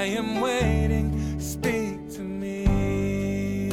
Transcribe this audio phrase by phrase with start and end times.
[0.00, 1.38] I am waiting.
[1.38, 3.68] Speak to me.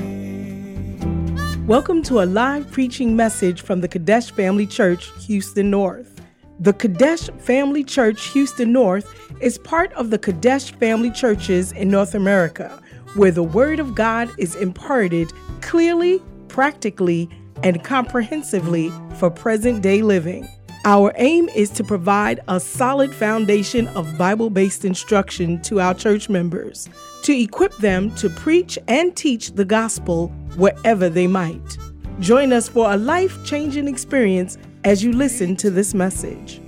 [1.65, 6.19] Welcome to a live preaching message from the Qodesh Family Church, Houston North.
[6.59, 9.09] The Qodesh Family Church, Houston North,
[9.39, 12.77] is part of the Qodesh Family Churches in North America,
[13.15, 15.31] where the Word of God is imparted
[15.61, 17.29] clearly, practically,
[17.63, 20.45] and comprehensively for present day living.
[20.87, 26.29] Our aim is to provide a solid foundation of Bible based instruction to our church
[26.29, 26.87] members,
[27.23, 31.77] to equip them to preach and teach the gospel wherever they might.
[32.21, 36.61] Join us for a life changing experience as you listen to this message.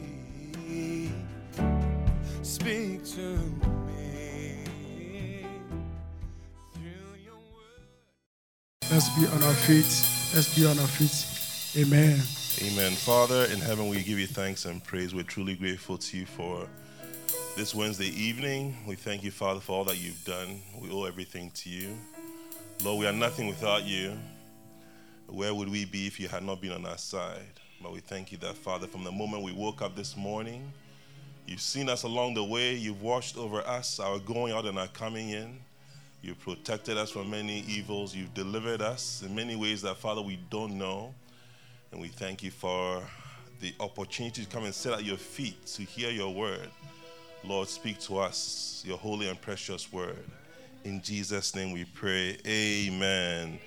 [2.41, 3.37] Speak to
[3.87, 5.45] me.
[6.73, 8.91] Through your word.
[8.91, 9.85] Let's be on our feet.
[10.35, 11.81] Let's be on our feet.
[11.81, 12.19] Amen.
[12.57, 12.91] Amen.
[12.91, 15.15] Father in heaven, we give you thanks and praise.
[15.15, 16.67] We're truly grateful to you for
[17.55, 18.75] this Wednesday evening.
[18.85, 20.59] We thank you, Father, for all that you've done.
[20.77, 21.95] We owe everything to you.
[22.83, 24.17] Lord, we are nothing without you.
[25.27, 27.59] Where would we be if you had not been on our side?
[27.81, 30.69] But we thank you that, Father, from the moment we woke up this morning,
[31.45, 32.73] you've seen us along the way.
[32.73, 35.59] You've watched over us, our going out and our coming in.
[36.21, 38.13] You've protected us from many evils.
[38.13, 41.13] You've delivered us in many ways that, Father, we don't know.
[41.91, 43.03] And we thank you for
[43.61, 46.69] the opportunity to come and sit at your feet to hear your word.
[47.43, 50.23] Lord, speak to us your holy and precious word.
[50.83, 52.37] In Jesus' name we pray.
[52.47, 53.59] Amen.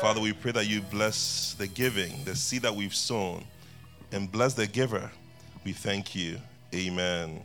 [0.00, 3.44] Father, we pray that you bless the giving, the seed that we've sown,
[4.12, 5.10] and bless the giver.
[5.64, 6.38] We thank you.
[6.74, 7.42] Amen.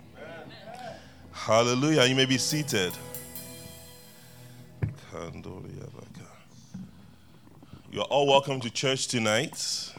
[1.31, 2.05] Hallelujah.
[2.05, 2.93] You may be seated.
[7.91, 9.92] You're all welcome to church tonight.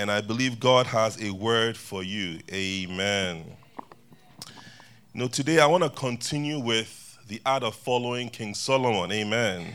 [0.00, 2.38] And I believe God has a word for you.
[2.50, 3.44] Amen.
[5.12, 9.12] You know, today I want to continue with the art of following King Solomon.
[9.12, 9.74] Amen.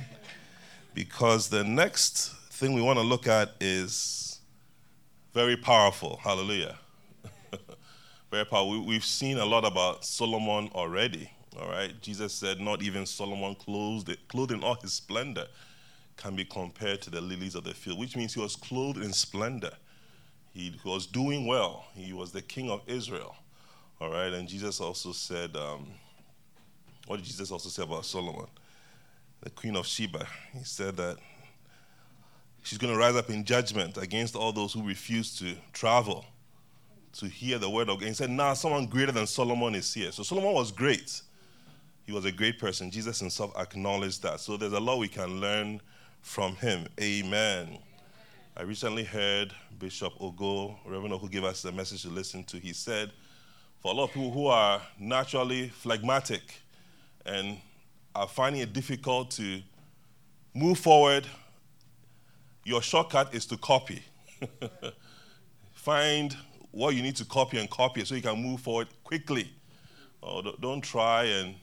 [0.96, 4.40] Because the next thing we want to look at is
[5.32, 6.20] very powerful.
[6.24, 6.76] Hallelujah.
[8.32, 8.72] very powerful.
[8.72, 11.30] We, we've seen a lot about Solomon already.
[11.62, 11.94] All right.
[12.02, 15.46] Jesus said, Not even Solomon clothed, clothed in all his splendor
[16.18, 19.14] can be compared to the lilies of the field, which means he was clothed in
[19.14, 19.74] splendor.
[20.56, 21.86] He was doing well.
[21.96, 23.36] He was the king of Israel.
[24.00, 24.32] All right.
[24.32, 25.88] And Jesus also said, um,
[27.08, 28.48] what did Jesus also say about Solomon?
[29.42, 30.26] The queen of Sheba.
[30.54, 31.18] He said that
[32.64, 36.26] she's going to rise up in judgment against all those who refuse to travel
[37.18, 38.08] to hear the word of God.
[38.08, 40.14] He said, now nah, someone greater than Solomon is here.
[40.14, 41.22] So Solomon was great.
[42.06, 42.90] He was a great person.
[42.90, 44.40] Jesus himself acknowledged that.
[44.40, 45.82] So there's a lot we can learn
[46.22, 46.88] from him.
[47.02, 47.78] Amen.
[48.58, 52.58] I recently heard Bishop Ogo, Reverend who gave us a message to listen to.
[52.58, 53.12] He said,
[53.82, 56.62] for a lot of people who are naturally phlegmatic
[57.26, 57.58] and
[58.16, 59.62] are finding it difficult to
[60.54, 61.28] move forward,
[62.64, 64.02] your shortcut is to copy.
[65.74, 66.38] Find
[66.72, 69.52] what you need to copy and copy so you can move forward quickly.
[70.24, 71.56] Oh, don't try and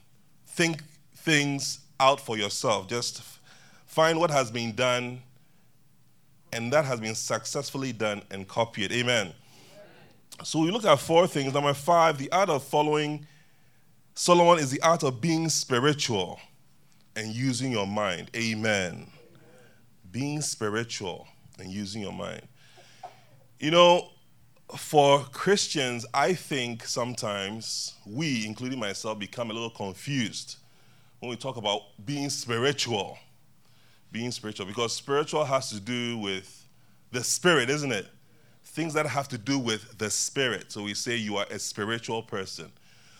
[0.47, 0.83] think
[1.17, 2.87] things out for yourself.
[2.87, 3.23] Just
[3.87, 5.23] find what has been done
[6.53, 8.93] and that has been successfully done and copied.
[8.93, 9.33] Amen.
[10.45, 11.55] So we look at four things.
[11.55, 13.27] Number five, the art of following
[14.15, 16.39] Solomon is the art of being spiritual
[17.17, 18.31] and using your mind.
[18.37, 19.07] Amen.
[20.11, 21.27] Being spiritual
[21.59, 22.43] and using your mind.
[23.59, 24.11] You know,
[24.77, 30.57] for Christians, I think sometimes we, including myself, become a little confused
[31.21, 33.19] when we talk about being spiritual
[34.13, 36.69] being spiritual because spiritual has to do with
[37.11, 38.07] the spirit, isn't it?
[38.65, 40.71] Things that have to do with the spirit.
[40.71, 42.71] So we say you are a spiritual person.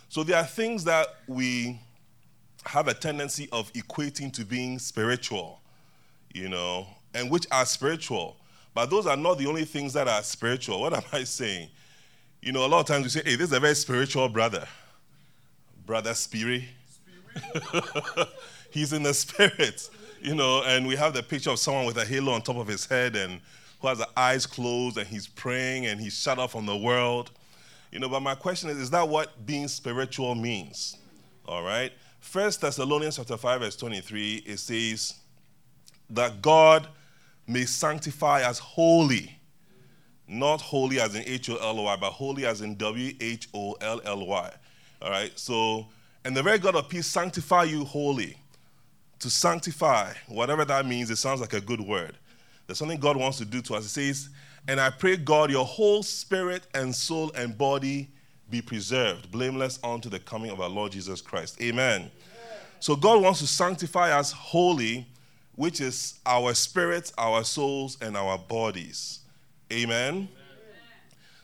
[0.09, 1.81] So there are things that we
[2.67, 5.61] have a tendency of equating to being spiritual,
[6.33, 8.37] you know, and which are spiritual.
[8.75, 10.81] But those are not the only things that are spiritual.
[10.81, 11.69] What am I saying?
[12.41, 14.67] You know, a lot of times we say, hey, this is a very spiritual brother.
[15.87, 16.63] Brother Spirit.
[18.71, 19.89] He's in the spirit
[20.23, 22.69] you know, and we have the picture of someone with a halo on top of
[22.69, 23.41] his head and
[23.81, 27.33] who has the eyes closed and he's praying and he's shut off from the world.
[27.91, 30.97] You know, but my question is, is that what being spiritual means?
[31.45, 31.93] All right.
[32.21, 35.15] First Thessalonians chapter 5, verse 23, it says
[36.11, 36.87] that God
[37.49, 39.37] may sanctify us holy.
[40.29, 44.51] Not holy as in H-O-L-Y, but holy as in W-H-O-L-L-Y.
[45.03, 45.33] All right.
[45.37, 45.89] So,
[46.25, 48.37] and the very God of peace sanctify you holy
[49.23, 52.17] to sanctify, whatever that means, it sounds like a good word.
[52.67, 53.95] There's something God wants to do to us.
[53.95, 54.29] He says,
[54.69, 58.09] And I pray, God, your whole spirit and soul and body
[58.51, 61.61] be preserved, blameless unto the coming of our Lord Jesus Christ.
[61.63, 62.01] Amen.
[62.01, 62.11] Amen.
[62.81, 65.07] So God wants to sanctify us wholly,
[65.55, 69.21] which is our spirits, our souls, and our bodies.
[69.73, 70.29] Amen.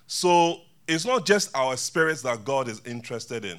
[0.06, 3.58] So it's not just our spirits that God is interested in.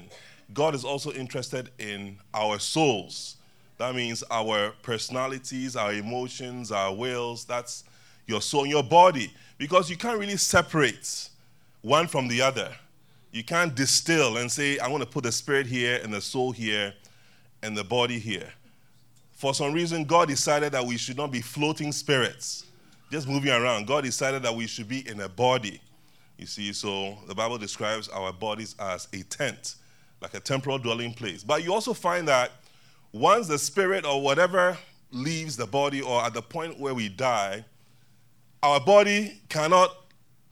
[0.52, 3.36] God is also interested in our souls.
[3.80, 7.46] That means our personalities, our emotions, our wills.
[7.46, 7.84] That's
[8.26, 9.32] your soul and your body.
[9.56, 11.30] Because you can't really separate
[11.80, 12.76] one from the other.
[13.32, 16.52] You can't distill and say, I want to put the spirit here and the soul
[16.52, 16.92] here
[17.62, 18.52] and the body here.
[19.32, 22.66] For some reason, God decided that we should not be floating spirits,
[23.10, 23.86] just moving around.
[23.86, 25.80] God decided that we should be in a body.
[26.36, 29.76] You see, so the Bible describes our bodies as a tent,
[30.20, 31.42] like a temporal dwelling place.
[31.42, 32.50] But you also find that
[33.12, 34.78] once the spirit or whatever
[35.10, 37.64] leaves the body, or at the point where we die,
[38.62, 39.90] our body cannot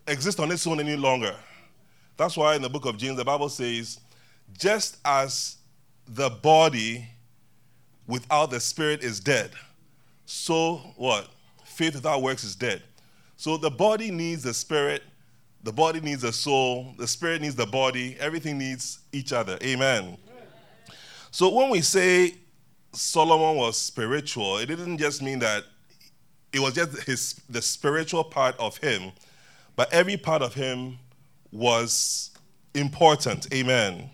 [0.06, 1.34] exist on its own any longer.
[2.16, 4.00] That's why in the book of James, the Bible says,
[4.58, 5.58] just as
[6.06, 7.06] the body
[8.06, 9.50] without the spirit is dead,
[10.26, 11.28] so what?
[11.64, 12.82] Faith without works is dead.
[13.36, 15.04] So the body needs the spirit,
[15.62, 19.58] the body needs the soul, the spirit needs the body, everything needs each other.
[19.62, 20.16] Amen.
[21.30, 22.34] So when we say
[22.98, 25.64] Solomon was spiritual, it didn't just mean that
[26.52, 29.12] it was just his the spiritual part of him,
[29.76, 30.98] but every part of him
[31.52, 32.30] was
[32.74, 33.52] important.
[33.52, 34.10] Amen.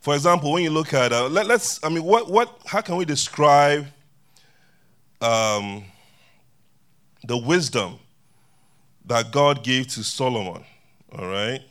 [0.00, 2.96] For example, when you look at uh, let, us I mean, what what how can
[2.96, 3.86] we describe
[5.22, 5.84] um,
[7.26, 7.98] the wisdom
[9.06, 10.62] that God gave to Solomon?
[11.16, 11.62] All right.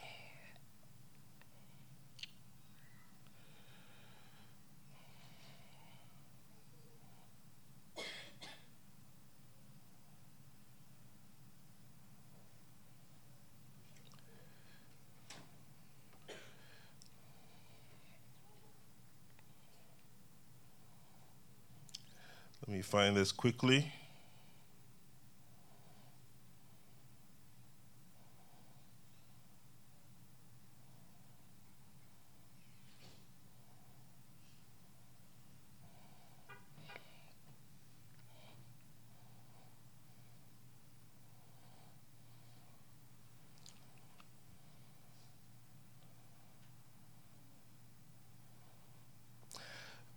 [22.83, 23.91] Find this quickly.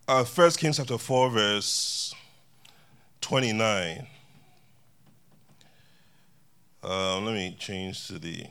[0.08, 2.05] Uh, First Kings chapter 4, verse
[3.26, 4.06] 29.
[6.84, 8.46] Uh, let me change to the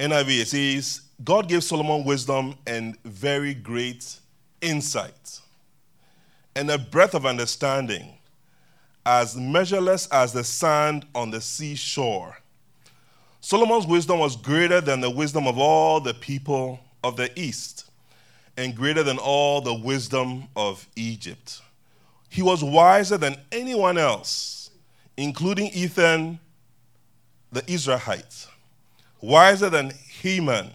[0.00, 0.40] NIV.
[0.40, 4.18] It says, God gave Solomon wisdom and very great
[4.60, 5.38] insight,
[6.56, 8.14] and a breadth of understanding
[9.06, 12.36] as measureless as the sand on the seashore.
[13.40, 17.88] Solomon's wisdom was greater than the wisdom of all the people of the East,
[18.56, 21.61] and greater than all the wisdom of Egypt.
[22.32, 24.70] He was wiser than anyone else,
[25.18, 26.40] including Ethan
[27.52, 28.46] the Ezrahite,
[29.20, 30.70] wiser than Heman,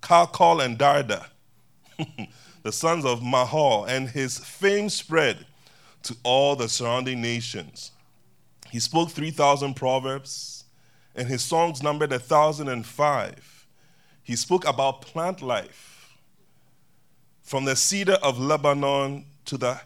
[0.00, 1.26] Calcol, and Darda,
[2.62, 5.44] the sons of Mahol, and his fame spread
[6.04, 7.90] to all the surrounding nations.
[8.70, 10.64] He spoke 3,000 proverbs,
[11.14, 13.66] and his songs numbered 1,005.
[14.22, 16.16] He spoke about plant life,
[17.42, 19.78] from the cedar of Lebanon to the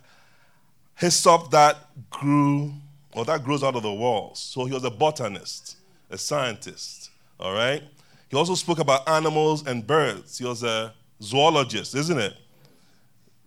[0.99, 1.77] hyssop that
[2.11, 2.73] grew
[3.13, 4.41] or that grows out of the walls.
[4.41, 5.77] So he was a botanist,
[6.11, 7.83] a scientist, all right?
[8.29, 10.39] He also spoke about animals and birds.
[10.39, 12.35] He was a zoologist, isn't it?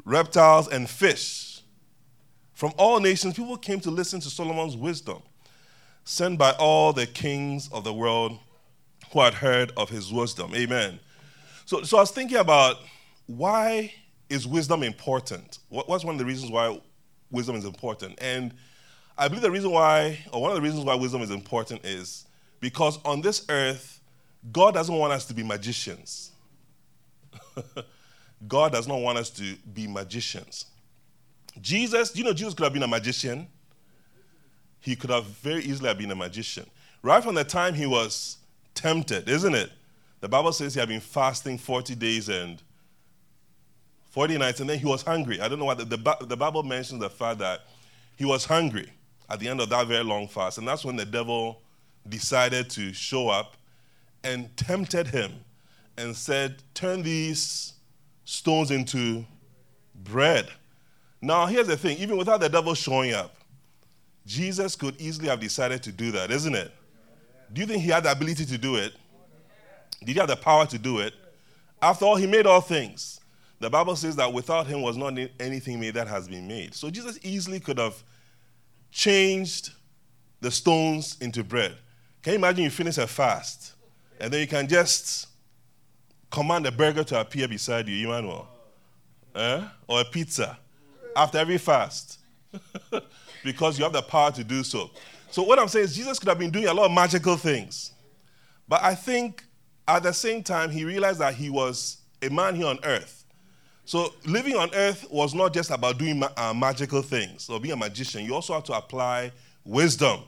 [0.06, 1.62] Reptiles and fish.
[2.54, 5.22] From all nations, people came to listen to Solomon's wisdom,
[6.06, 8.40] sent by all the kings of the world
[9.12, 10.56] who had heard of his wisdom.
[10.56, 11.00] Amen.
[11.66, 12.78] So, so I was thinking about
[13.28, 13.94] why
[14.30, 15.60] is wisdom important?
[15.70, 16.80] what's one of the reasons why
[17.32, 18.20] wisdom is important.
[18.22, 18.54] And
[19.18, 22.26] I believe the reason why, or one of the reasons why wisdom is important is
[22.60, 24.02] because on this earth,
[24.52, 26.32] God doesn't want us to be magicians.
[28.48, 30.66] God does not want us to be magicians.
[31.60, 33.48] Jesus, you know, Jesus could have been a magician.
[34.80, 36.68] He could have very easily have been a magician.
[37.04, 38.38] Right from the time he was
[38.74, 39.72] tempted, isn't it?
[40.22, 42.62] The Bible says he had been fasting 40 days and
[44.12, 45.40] 40 nights, and then he was hungry.
[45.42, 45.74] I don't know why.
[45.74, 47.62] The, the, the Bible mentions the fact that
[48.18, 48.92] he was hungry
[49.30, 50.58] at the end of that very long fast.
[50.58, 51.62] And that's when the devil
[52.08, 53.56] decided to show up
[54.24, 55.32] and tempted him
[55.98, 57.74] and said, Turn these
[58.26, 59.26] stones into
[60.04, 60.50] bread.
[61.22, 63.36] Now, here's the thing even without the devil showing up,
[64.26, 66.72] Jesus could easily have decided to do that, isn't it?
[67.54, 68.94] Do you think he had the ability to do it?
[70.02, 71.14] Did he have the power to do it?
[71.82, 73.21] After all, he made all things.
[73.62, 76.74] The Bible says that without him was not anything made that has been made.
[76.74, 78.02] So Jesus easily could have
[78.90, 79.72] changed
[80.40, 81.78] the stones into bread.
[82.24, 83.74] Can you imagine you finish a fast
[84.20, 85.28] and then you can just
[86.32, 88.48] command a burger to appear beside you, Emmanuel?
[89.36, 89.64] Eh?
[89.88, 90.58] Or a pizza
[91.16, 92.18] after every fast
[93.44, 94.90] because you have the power to do so.
[95.30, 97.94] So, what I'm saying is, Jesus could have been doing a lot of magical things.
[98.68, 99.44] But I think
[99.88, 103.21] at the same time, he realized that he was a man here on earth.
[103.86, 107.74] So, living on earth was not just about doing ma- uh, magical things or being
[107.74, 108.24] a magician.
[108.26, 109.32] You also have to apply
[109.66, 110.22] wisdom.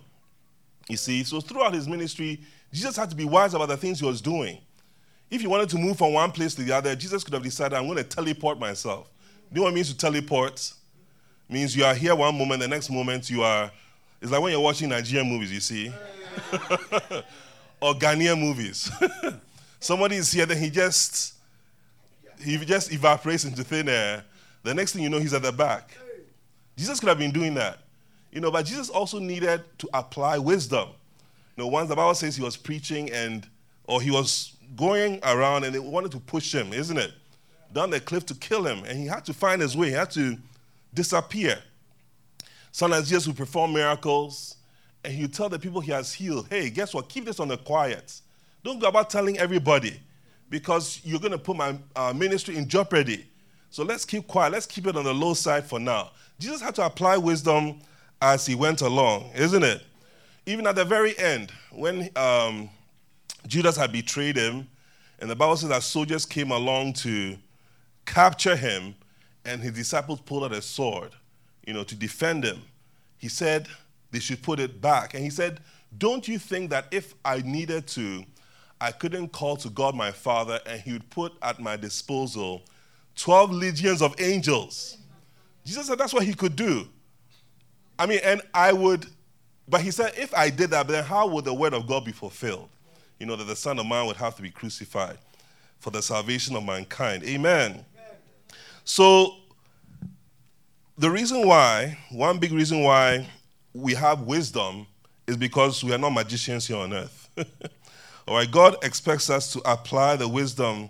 [0.89, 2.41] You see, so throughout his ministry,
[2.72, 4.57] Jesus had to be wise about the things he was doing.
[5.29, 7.75] If he wanted to move from one place to the other, Jesus could have decided,
[7.75, 9.10] I'm going to teleport myself.
[9.51, 10.74] You know what it means to teleport?
[11.50, 13.72] It means you are here one moment, the next moment you are.
[14.22, 15.93] It's like when you're watching Nigerian movies, you see,
[17.81, 18.89] or Ghanaian movies.
[19.79, 21.33] Somebody is here, then he just
[22.43, 24.23] he just evaporates into thin air.
[24.63, 25.97] The next thing you know, he's at the back.
[26.77, 27.79] Jesus could have been doing that.
[28.31, 30.89] You know, but Jesus also needed to apply wisdom.
[31.55, 33.47] You know, once the Bible says he was preaching and
[33.85, 37.12] or he was going around and they wanted to push him, isn't it?
[37.73, 38.83] Down the cliff to kill him.
[38.85, 40.38] And he had to find his way, he had to
[40.93, 41.62] disappear.
[42.71, 44.55] Sometimes Jesus would perform miracles
[45.03, 47.09] and he would tell the people he has healed, hey, guess what?
[47.09, 48.19] Keep this on the quiet.
[48.63, 50.00] Don't go about telling everybody
[50.53, 53.25] because you're going to put my uh, ministry in jeopardy.
[53.72, 54.51] So let's keep quiet.
[54.51, 56.12] Let's keep it on the low side for now.
[56.38, 57.79] Jesus had to apply wisdom
[58.22, 59.81] as he went along, isn't it?
[60.45, 62.69] Even at the very end, when um,
[63.48, 64.67] Judas had betrayed him,
[65.17, 67.36] and the Bible says that soldiers came along to
[68.05, 68.93] capture him,
[69.45, 71.13] and his disciples pulled out a sword,
[71.65, 72.62] you know, to defend him.
[73.17, 73.67] He said
[74.12, 75.15] they should put it back.
[75.15, 75.62] And he said,
[75.98, 78.24] Don't you think that if I needed to,
[78.84, 82.63] I couldn't call to God my Father and he would put at my disposal
[83.16, 84.98] 12 legions of angels?
[85.63, 86.86] Jesus said that's what he could do.
[87.98, 89.06] I mean, and I would,
[89.70, 92.12] but he said, if I did that, then how would the word of God be
[92.12, 92.68] fulfilled?
[93.22, 95.18] You know, that the Son of Man would have to be crucified
[95.80, 97.24] for the salvation of mankind.
[97.24, 97.86] Amen.
[98.84, 99.36] So,
[100.98, 103.30] the reason why, one big reason why
[103.74, 104.88] we have wisdom
[105.25, 107.30] is because we are not magicians here on earth.
[108.27, 110.89] All right, God expects us to apply the wisdom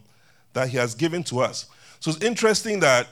[0.53, 1.67] that He has given to us.
[1.99, 3.07] So it's interesting that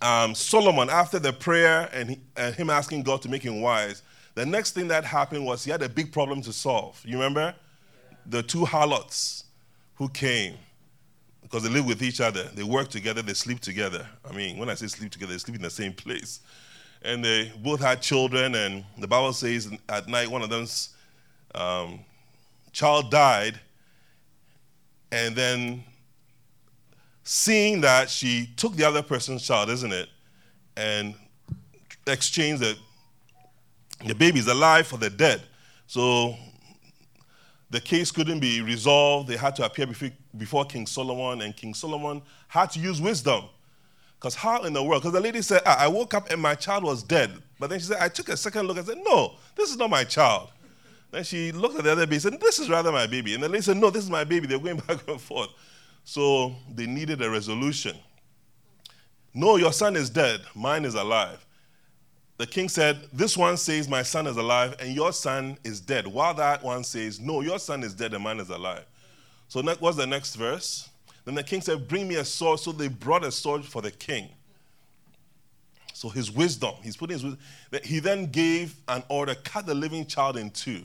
[0.00, 4.02] um, Solomon, after the prayer and, he, and him asking God to make him wise,
[4.34, 7.02] the next thing that happened was he had a big problem to solve.
[7.04, 7.54] You remember?
[8.26, 9.44] The two harlots
[9.94, 10.54] who came
[11.42, 12.42] because they live with each other.
[12.54, 14.06] They work together, they sleep together.
[14.28, 16.40] I mean, when I say sleep together, they sleep in the same place.
[17.02, 20.90] And they both had children, and the Bible says at night one of them's
[21.54, 22.00] um,
[22.76, 23.58] child died,
[25.10, 25.82] and then
[27.24, 30.10] seeing that she took the other person's child, isn't it,
[30.76, 31.14] and
[32.06, 32.76] exchanged the,
[34.04, 35.40] the baby's alive for the dead.
[35.86, 36.36] So
[37.70, 39.30] the case couldn't be resolved.
[39.30, 39.86] They had to appear
[40.36, 43.44] before, King Solomon, and King Solomon had to use wisdom.
[44.20, 45.00] Because how in the world?
[45.00, 47.30] Because the lady said, I woke up and my child was dead.
[47.58, 49.88] But then she said, I took a second look and said, No, this is not
[49.88, 50.50] my child.
[51.16, 53.32] Then she looked at the other baby and said, This is rather my baby.
[53.32, 54.46] And the lady said, No, this is my baby.
[54.46, 55.48] They're going back and forth.
[56.04, 57.96] So they needed a resolution.
[59.32, 61.42] No, your son is dead, mine is alive.
[62.36, 66.06] The king said, This one says, My son is alive, and your son is dead.
[66.06, 68.84] While that one says, No, your son is dead, and mine is alive.
[69.48, 70.90] So, what's the next verse?
[71.24, 72.60] Then the king said, Bring me a sword.
[72.60, 74.28] So they brought a sword for the king.
[75.94, 77.40] So his wisdom, he's putting his wisdom.
[77.84, 80.84] He then gave an order cut the living child in two,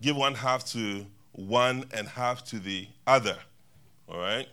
[0.00, 3.36] give one half to one and half to the other.
[4.08, 4.48] All right?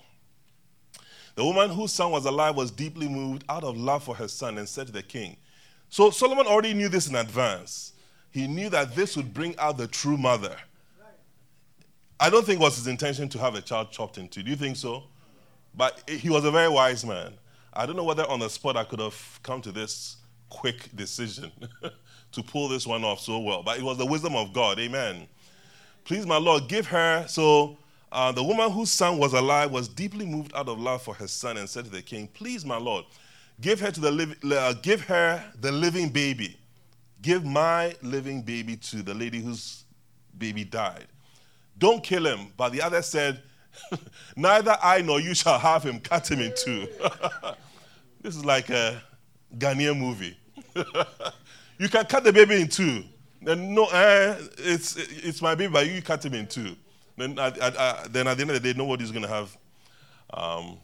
[1.35, 4.57] The woman whose son was alive was deeply moved out of love for her son
[4.57, 5.37] and said to the king.
[5.89, 7.93] So Solomon already knew this in advance.
[8.31, 10.55] He knew that this would bring out the true mother.
[12.19, 14.41] I don't think it was his intention to have a child chopped into.
[14.41, 15.03] Do you think so?
[15.75, 17.33] But he was a very wise man.
[17.71, 20.17] I don't know whether on the spot I could have come to this
[20.49, 21.51] quick decision
[22.31, 23.61] to pull this one off so well.
[23.61, 24.79] But it was the wisdom of God.
[24.79, 25.27] Amen.
[26.07, 27.25] Please, my Lord, give her.
[27.27, 27.77] So
[28.13, 31.27] uh, the woman whose son was alive was deeply moved out of love for her
[31.27, 33.03] son and said to the king, Please, my Lord,
[33.59, 36.57] give her, to the li- uh, give her the living baby.
[37.21, 39.83] Give my living baby to the lady whose
[40.37, 41.07] baby died.
[41.77, 42.53] Don't kill him.
[42.55, 43.43] But the other said,
[44.37, 45.99] Neither I nor you shall have him.
[45.99, 46.87] Cut him in two.
[48.21, 49.03] this is like a
[49.57, 50.37] Ghanaian movie.
[51.77, 53.03] you can cut the baby in two.
[53.41, 56.75] Then no, eh, it's it's my baby, but you cut him in two.
[57.17, 59.57] Then at, at, at, then at the end of the day, nobody's going to have
[60.33, 60.77] um,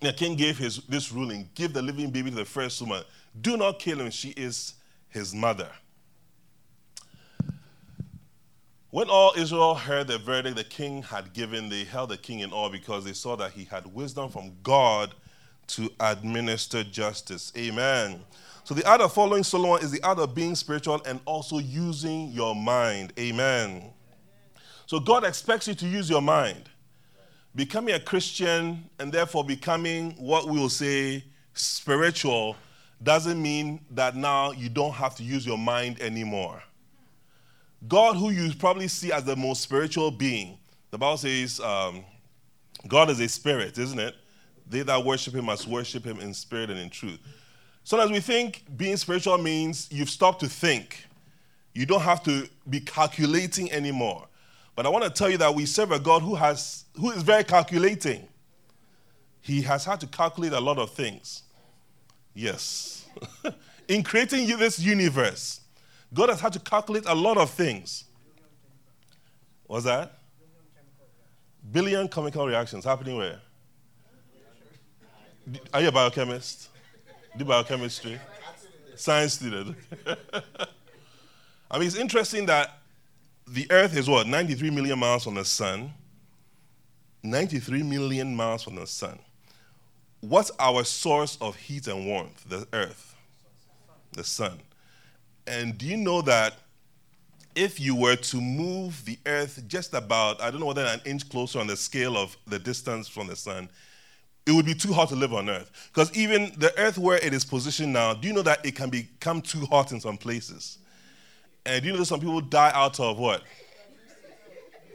[0.00, 3.02] the king gave his this ruling: give the living baby to the first woman.
[3.40, 4.74] Do not kill him; she is
[5.08, 5.70] his mother.
[8.90, 12.52] When all Israel heard the verdict the king had given, they held the king in
[12.52, 15.14] awe because they saw that he had wisdom from God
[15.68, 17.52] to administer justice.
[17.56, 18.24] Amen.
[18.64, 22.30] So the art of following Solomon is the art of being spiritual and also using
[22.30, 23.12] your mind.
[23.18, 23.92] Amen.
[24.86, 26.68] So God expects you to use your mind.
[27.54, 31.24] Becoming a Christian and therefore becoming what we will say
[31.54, 32.56] spiritual
[33.02, 36.62] doesn't mean that now you don't have to use your mind anymore.
[37.88, 40.58] God, who you probably see as the most spiritual being,
[40.90, 42.04] the Bible says um,
[42.86, 44.14] God is a spirit, isn't it?
[44.68, 47.18] They that worship him must worship him in spirit and in truth.
[47.90, 51.08] Sometimes we think being spiritual means you've stopped to think.
[51.74, 54.28] You don't have to be calculating anymore.
[54.76, 57.24] But I want to tell you that we serve a God who has who is
[57.24, 58.28] very calculating.
[59.40, 61.42] He has had to calculate a lot of things.
[62.32, 63.06] Yes.
[63.88, 65.60] in creating this universe,
[66.14, 68.04] God has had to calculate a lot of things.
[69.66, 70.16] What's that?
[71.72, 73.40] Billion chemical reactions happening where?
[75.74, 76.68] Are you a biochemist?
[77.36, 78.18] Do biochemistry?
[78.96, 79.76] Science student.
[81.70, 82.78] I mean, it's interesting that
[83.46, 84.26] the Earth is what?
[84.26, 85.92] 93 million miles from the sun.
[87.22, 89.18] 93 million miles from the sun.
[90.20, 92.44] What's our source of heat and warmth?
[92.48, 93.14] The Earth,
[94.12, 94.60] the sun.
[95.46, 96.54] And do you know that
[97.54, 101.28] if you were to move the Earth just about, I don't know whether an inch
[101.28, 103.68] closer on the scale of the distance from the sun,
[104.46, 105.70] it would be too hot to live on Earth.
[105.92, 108.90] Because even the Earth where it is positioned now, do you know that it can
[108.90, 110.78] become too hot in some places?
[111.66, 113.42] And do you know that some people die out of what?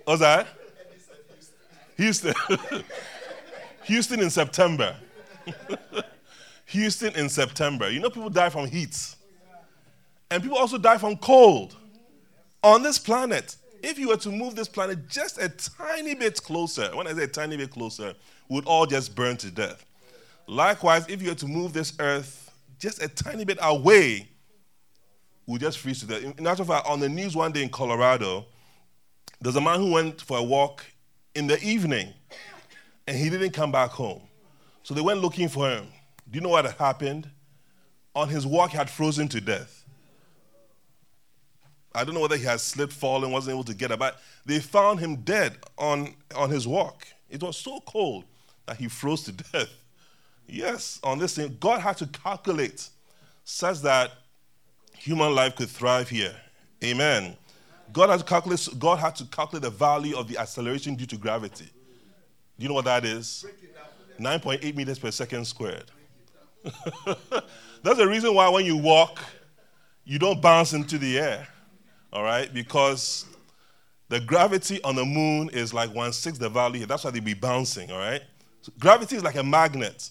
[0.06, 0.48] What's that?
[1.98, 2.34] Houston.
[3.84, 4.96] Houston in September.
[6.66, 7.90] Houston in September.
[7.90, 9.16] You know, people die from heat.
[10.31, 11.75] And people also die from cold.
[12.64, 16.90] On this planet, if you were to move this planet just a tiny bit closer,
[16.96, 18.16] when I say a tiny bit closer,
[18.50, 19.86] would all just burn to death.
[20.48, 24.27] Likewise, if you were to move this earth just a tiny bit away,
[25.46, 26.24] we'll just freeze to death.
[26.38, 28.46] In actual fact, on the news one day in Colorado,
[29.42, 30.86] there's a man who went for a walk
[31.34, 32.14] in the evening
[33.08, 34.22] and he didn't come back home.
[34.84, 35.88] So they went looking for him.
[36.29, 37.29] Do you know what happened?
[38.16, 39.84] On his walk, he had frozen to death.
[41.94, 44.60] I don't know whether he had slipped, fallen, wasn't able to get up, but they
[44.60, 47.08] found him dead on, on his walk.
[47.29, 48.25] It was so cold
[48.66, 49.70] that he froze to death.
[50.48, 52.90] Yes, on this thing, God had to calculate
[53.44, 54.12] such that
[54.96, 56.36] human life could thrive here.
[56.84, 57.36] Amen.
[57.94, 61.18] God had to calculate, God had to calculate the value of the acceleration due to
[61.18, 61.66] gravity.
[61.66, 63.46] Do you know what that is?
[64.20, 65.92] 9.8 meters per second squared.
[67.84, 69.20] That's the reason why when you walk,
[70.04, 71.48] you don't bounce into the air
[72.16, 72.51] all right?
[72.51, 73.25] Because
[74.08, 76.86] the gravity on the moon is like one sixth the value.
[76.86, 78.22] That's why they'd be bouncing, all right?
[78.80, 80.10] Gravity is like a magnet.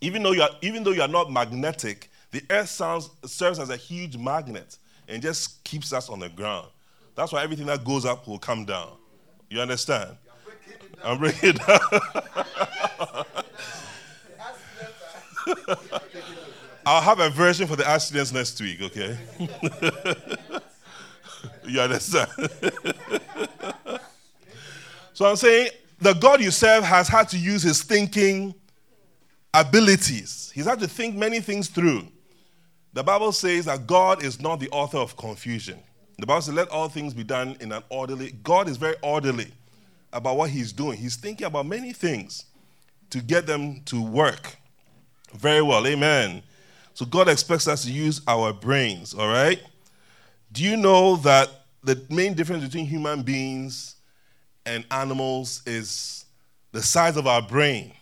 [0.00, 3.70] Even though you are, even though you are not magnetic, the Earth sounds, serves as
[3.70, 6.68] a huge magnet and just keeps us on the ground.
[7.16, 8.92] That's why everything that goes up will come down.
[9.50, 10.16] You understand?
[11.04, 11.80] I'm breaking it down.
[16.86, 19.18] I'll have a version for the accidents next week, okay?
[21.70, 22.28] You understand?
[25.12, 28.54] so I'm saying the God you serve has had to use his thinking
[29.52, 30.50] abilities.
[30.54, 32.06] He's had to think many things through.
[32.92, 35.78] The Bible says that God is not the author of confusion.
[36.18, 38.32] The Bible says, let all things be done in an orderly.
[38.42, 39.52] God is very orderly
[40.12, 40.98] about what he's doing.
[40.98, 42.46] He's thinking about many things
[43.10, 44.56] to get them to work
[45.34, 45.86] very well.
[45.86, 46.42] Amen.
[46.94, 49.62] So God expects us to use our brains, all right?
[50.52, 51.48] Do you know that
[51.82, 53.96] the main difference between human beings
[54.66, 56.24] and animals is
[56.72, 57.92] the size of our brain?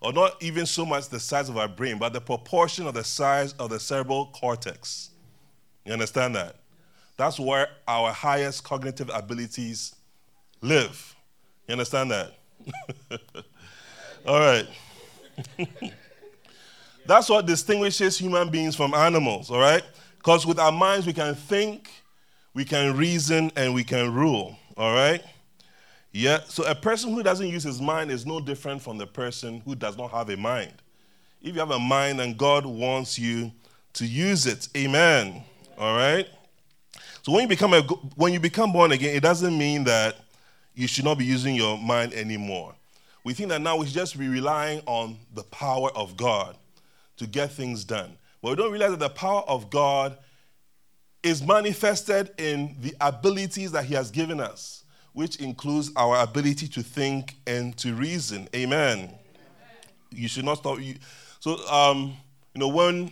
[0.00, 3.04] Or not even so much the size of our brain, but the proportion of the
[3.04, 5.10] size of the cerebral cortex.
[5.84, 6.56] You understand that?
[7.16, 9.94] That's where our highest cognitive abilities
[10.60, 11.14] live.
[11.68, 12.34] You understand that?
[14.26, 14.66] All right.
[17.06, 19.82] That's what distinguishes human beings from animals, all right?
[20.18, 21.90] Because with our minds, we can think,
[22.54, 24.56] we can reason, and we can rule.
[24.76, 25.22] All right?
[26.12, 26.40] Yeah.
[26.46, 29.74] So a person who doesn't use his mind is no different from the person who
[29.74, 30.74] does not have a mind.
[31.40, 33.50] If you have a mind and God wants you
[33.94, 35.42] to use it, amen.
[35.78, 36.28] All right?
[37.22, 37.82] So when you become a
[38.16, 40.16] when you become born again, it doesn't mean that
[40.74, 42.74] you should not be using your mind anymore.
[43.24, 46.56] we think that now we should just be relying on the power of God
[47.18, 48.16] to get things done.
[48.42, 50.18] But we don't realize that the power of God
[51.22, 54.81] is manifested in the abilities that He has given us,
[55.12, 58.48] which includes our ability to think and to reason.
[58.54, 59.12] Amen.
[60.10, 60.80] You should not stop.
[60.80, 60.96] You,
[61.40, 62.16] so, um,
[62.54, 63.10] you know, when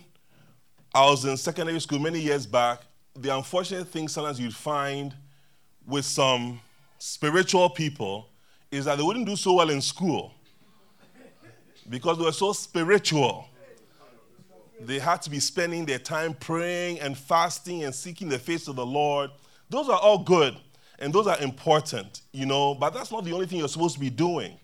[0.95, 2.81] I was in secondary school many years back,
[3.15, 5.15] the unfortunate thing sometimes you'd find
[5.87, 6.61] with some
[6.99, 8.29] spiritual people
[8.71, 10.33] is that they wouldn't do so well in school
[11.89, 13.47] because they were so spiritual.
[14.81, 18.77] They had to be spending their time praying and fasting and seeking the face of
[18.77, 19.31] the Lord.
[19.69, 20.57] Those are all good
[21.01, 24.01] and those are important, you know, but that's not the only thing you're supposed to
[24.01, 24.59] be doing.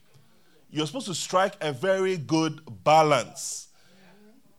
[0.70, 3.68] You're supposed to strike a very good balance.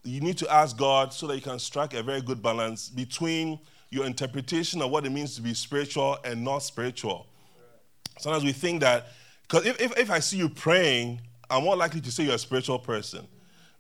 [0.03, 3.59] You need to ask God so that you can strike a very good balance between
[3.89, 7.27] your interpretation of what it means to be spiritual and not spiritual.
[8.17, 9.09] Sometimes we think that,
[9.43, 12.39] because if, if, if I see you praying, I'm more likely to say you're a
[12.39, 13.27] spiritual person.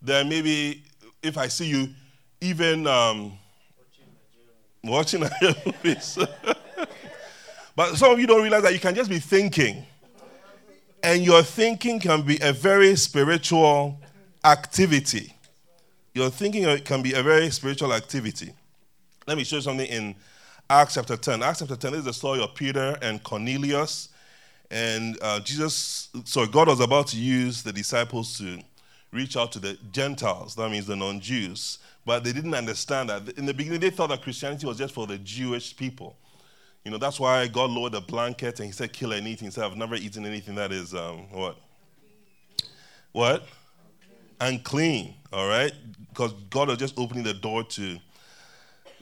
[0.01, 0.83] Then maybe
[1.23, 1.89] if I see you
[2.41, 3.37] even um,
[4.83, 5.25] watching
[5.65, 6.19] movies.
[7.77, 9.85] but some of you don't realize that you can just be thinking.
[11.03, 14.01] And your thinking can be a very spiritual
[14.43, 15.31] activity.
[16.15, 18.51] Your thinking can be a very spiritual activity.
[19.27, 20.15] Let me show you something in
[20.67, 21.43] Acts chapter 10.
[21.43, 24.09] Acts chapter 10 This is the story of Peter and Cornelius.
[24.71, 28.59] And uh, Jesus, so God was about to use the disciples to
[29.11, 31.77] reach out to the Gentiles, that means the non Jews.
[32.07, 33.29] But they didn't understand that.
[33.37, 36.15] In the beginning, they thought that Christianity was just for the Jewish people.
[36.83, 39.41] You know, that's why God lowered the blanket and He said, kill and eat.
[39.41, 41.57] He said, I've never eaten anything that is, um, what?
[43.11, 43.47] What?
[44.39, 45.73] Unclean, all right?
[46.09, 47.97] Because God was just opening the door to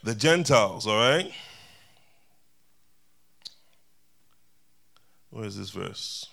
[0.04, 1.32] the Gentiles, all right?
[5.32, 6.28] Where is this verse?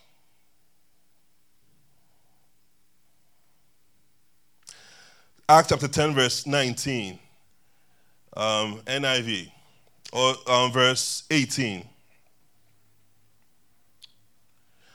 [5.48, 7.18] Acts chapter 10, verse 19,
[8.36, 9.50] um, NIV,
[10.12, 11.86] or um, verse 18,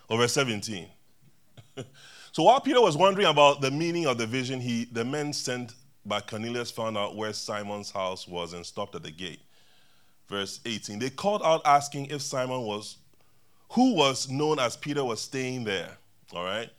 [0.09, 0.87] or verse 17.
[2.31, 5.73] so while Peter was wondering about the meaning of the vision, he, the men sent
[6.05, 9.41] by Cornelius found out where Simon's house was and stopped at the gate.
[10.29, 10.99] Verse 18.
[10.99, 12.97] They called out asking if Simon was
[13.71, 15.97] who was known as Peter, was staying there.
[16.33, 16.69] All right.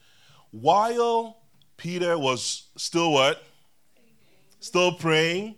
[0.51, 1.39] While
[1.77, 3.43] Peter was still what?
[4.61, 5.57] Still praying.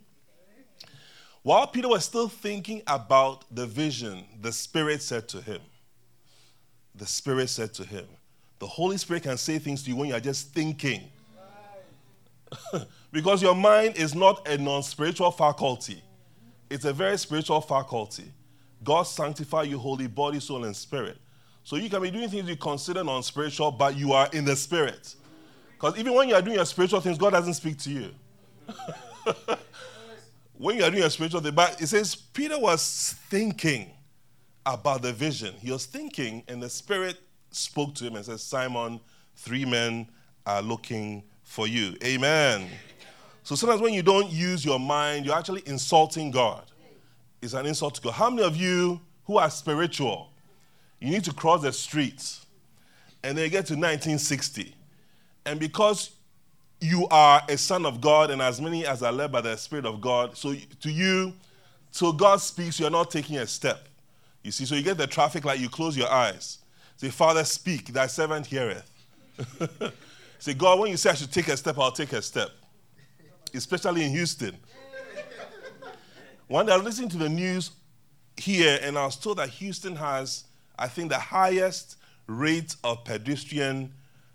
[1.42, 5.60] While Peter was still thinking about the vision, the Spirit said to him,
[6.94, 8.06] The Spirit said to him,
[8.58, 11.02] The Holy Spirit can say things to you when you are just thinking.
[13.12, 16.02] because your mind is not a non spiritual faculty,
[16.68, 18.32] it's a very spiritual faculty.
[18.82, 21.18] God sanctify you holy body, soul, and spirit.
[21.64, 24.56] So you can be doing things you consider non spiritual, but you are in the
[24.56, 25.14] spirit.
[25.72, 28.10] Because even when you are doing your spiritual things, God doesn't speak to you.
[30.60, 33.90] when you are doing your spiritual thing, but it says Peter was thinking
[34.66, 35.54] about the vision.
[35.54, 37.16] He was thinking, and the Spirit
[37.50, 39.00] spoke to him and said, Simon,
[39.36, 40.06] three men
[40.44, 41.96] are looking for you.
[42.04, 42.68] Amen.
[43.42, 46.64] So sometimes when you don't use your mind, you're actually insulting God
[47.40, 48.12] It's an insult to God.
[48.12, 50.30] How many of you who are spiritual,
[51.00, 52.44] you need to cross the streets
[53.22, 54.74] and then you get to 1960,
[55.46, 56.10] and because
[56.80, 59.84] you are a son of God, and as many as are led by the Spirit
[59.84, 61.34] of God, so to you,
[61.92, 63.86] till God speaks, you're not taking a step.
[64.42, 66.58] You see, so you get the traffic light, you close your eyes.
[66.96, 68.90] Say, Father, speak, thy servant heareth.
[70.38, 72.50] say, God, when you say I should take a step, I'll take a step.
[73.52, 74.56] Especially in Houston.
[76.48, 77.70] One day I was listening to the news
[78.36, 80.44] here, and I was told that Houston has,
[80.78, 83.92] I think, the highest rate of pedestrian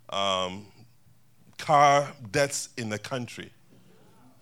[0.10, 0.65] um,
[1.58, 3.52] car deaths in the country.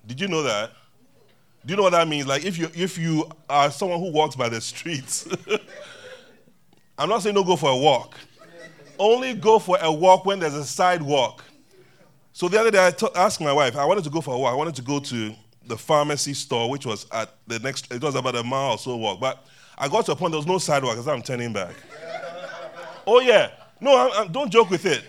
[0.05, 0.71] Did you know that?
[1.65, 2.27] Do you know what that means?
[2.27, 5.27] Like, if you if you are someone who walks by the streets,
[6.97, 8.15] I'm not saying don't go for a walk.
[8.99, 11.43] Only go for a walk when there's a sidewalk.
[12.33, 14.37] So the other day I t- asked my wife, I wanted to go for a
[14.37, 14.51] walk.
[14.53, 15.35] I wanted to go to
[15.67, 18.95] the pharmacy store, which was at the next, it was about a mile or so
[18.95, 19.19] walk.
[19.19, 19.45] But
[19.77, 21.75] I got to a point, there was no sidewalk, as I'm turning back.
[23.07, 23.51] oh, yeah.
[23.79, 25.03] No, I'm, I'm, don't joke with it.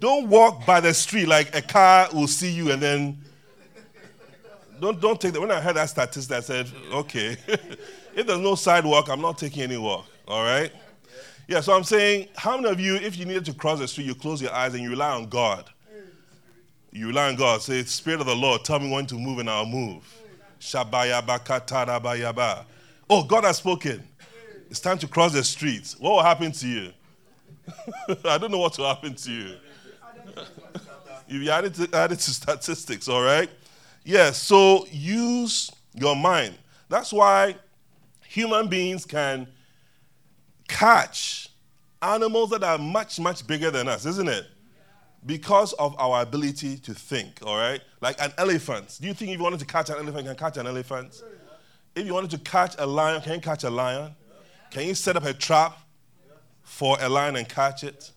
[0.00, 3.18] Don't walk by the street like a car will see you and then.
[4.80, 5.40] Don't, don't take that.
[5.40, 7.36] When I heard that statistic, I said, okay,
[8.14, 10.06] if there's no sidewalk, I'm not taking any walk.
[10.26, 10.72] All right?
[11.46, 14.06] Yeah, so I'm saying, how many of you, if you needed to cross the street,
[14.06, 15.68] you close your eyes and you rely on God?
[16.92, 17.60] You rely on God.
[17.60, 20.02] Say, Spirit of the Lord, tell me when to move and I'll move.
[23.08, 24.02] Oh, God has spoken.
[24.70, 25.94] It's time to cross the street.
[25.98, 26.92] What will happen to you?
[28.24, 29.56] I don't know what will happen to you.
[31.28, 33.50] You added to, added to statistics, all right?
[34.04, 36.56] Yes, so use your mind.
[36.88, 37.56] That's why
[38.26, 39.46] human beings can
[40.68, 41.48] catch
[42.02, 44.46] animals that are much, much bigger than us, isn't it?
[45.26, 47.80] Because of our ability to think, all right?
[48.00, 48.98] Like an elephant.
[49.00, 51.22] Do you think if you wanted to catch an elephant, you can catch an elephant?
[51.94, 54.14] If you wanted to catch a lion, can you catch a lion?
[54.70, 55.78] Can you set up a trap
[56.62, 58.12] for a lion and catch it?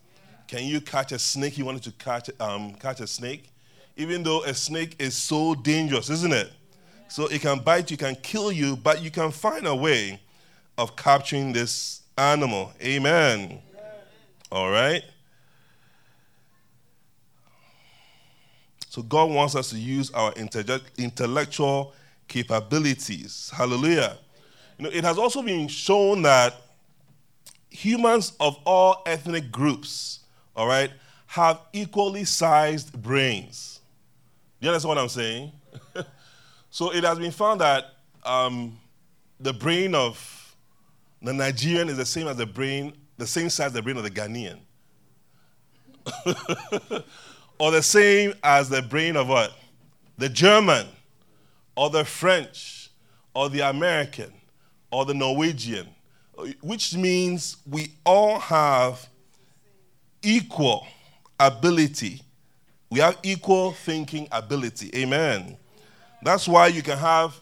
[0.53, 1.57] Can you catch a snake?
[1.57, 3.49] You wanted to catch, um, catch a snake?
[3.97, 6.51] Even though a snake is so dangerous, isn't it?
[7.07, 10.21] So it can bite you, can kill you, but you can find a way
[10.77, 12.71] of capturing this animal.
[12.83, 13.63] Amen.
[14.51, 15.03] All right?
[18.89, 21.95] So God wants us to use our intellectual
[22.27, 23.51] capabilities.
[23.51, 24.19] Hallelujah.
[24.77, 26.53] You know, it has also been shown that
[27.71, 30.19] humans of all ethnic groups,
[30.55, 30.91] all right,
[31.27, 33.79] have equally sized brains.
[34.59, 35.51] You understand what I'm saying?
[36.69, 37.85] so it has been found that
[38.23, 38.77] um,
[39.39, 40.55] the brain of
[41.21, 44.03] the Nigerian is the same as the brain, the same size as the brain of
[44.03, 44.59] the Ghanaian.
[47.59, 49.53] or the same as the brain of what?
[50.17, 50.87] The German,
[51.75, 52.91] or the French,
[53.33, 54.31] or the American,
[54.91, 55.87] or the Norwegian,
[56.61, 59.09] which means we all have
[60.23, 60.87] equal
[61.39, 62.21] ability.
[62.89, 64.91] We have equal thinking ability.
[64.95, 65.57] Amen.
[66.23, 67.35] That's why you can have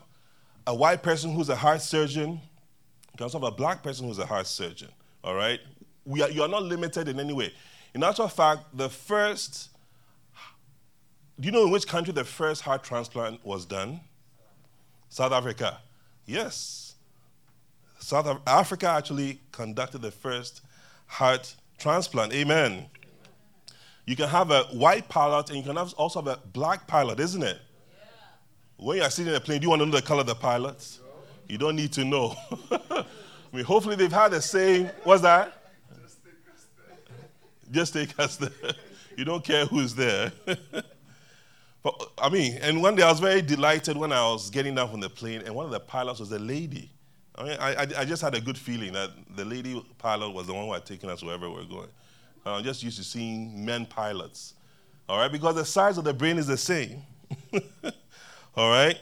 [0.66, 2.32] a white person who's a heart surgeon.
[2.32, 4.90] You can also have a black person who's a heart surgeon.
[5.24, 5.60] All right?
[6.06, 7.54] We are, you are not limited in any way.
[7.94, 9.70] In actual fact, the first,
[11.40, 14.00] do you know in which country the first heart transplant was done?
[15.10, 15.80] South Africa.
[16.26, 16.96] Yes.
[18.00, 20.62] South Africa actually conducted the first
[21.06, 22.32] heart transplant.
[22.34, 22.86] Amen.
[24.06, 27.20] You can have a white pilot and you can have also have a black pilot,
[27.20, 27.60] isn't it?
[27.60, 28.06] Yeah.
[28.78, 30.28] When you are sitting in a plane, do you want to know the color of
[30.28, 31.00] the pilots?
[31.48, 32.36] You don't need to know.
[32.72, 33.06] I
[33.52, 34.90] mean, hopefully they've had the same.
[35.04, 35.58] What's that?
[37.70, 38.74] Just take us there.
[39.18, 40.32] you don't care who's there.
[40.46, 44.92] but, I mean, and one day I was very delighted when I was getting down
[44.92, 46.92] from the plane, and one of the pilots was a lady.
[47.36, 50.54] I mean, I, I, just had a good feeling that the lady pilot was the
[50.54, 51.88] one who had taken us wherever we we're going.
[52.46, 54.56] I'm just used to seeing men pilots.
[55.08, 57.04] All right, because the size of the brain is the same.
[58.56, 58.98] All right?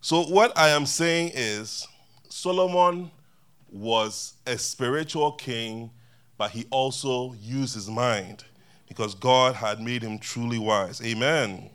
[0.00, 1.86] So, what I am saying is
[2.28, 3.10] Solomon
[3.70, 5.90] was a spiritual king
[6.36, 8.44] but he also used his mind
[8.88, 11.00] because God had made him truly wise.
[11.02, 11.70] Amen.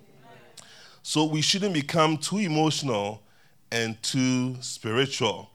[1.02, 3.24] So we shouldn't become too emotional
[3.72, 5.48] and too spiritual.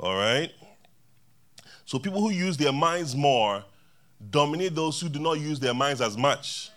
[0.00, 0.50] All right?
[1.84, 3.64] So people who use their minds more
[4.30, 6.70] dominate those who do not use their minds as much.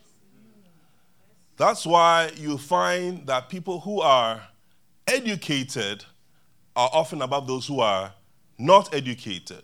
[1.55, 4.41] That's why you find that people who are
[5.07, 6.03] educated
[6.75, 8.13] are often above those who are
[8.57, 9.63] not educated.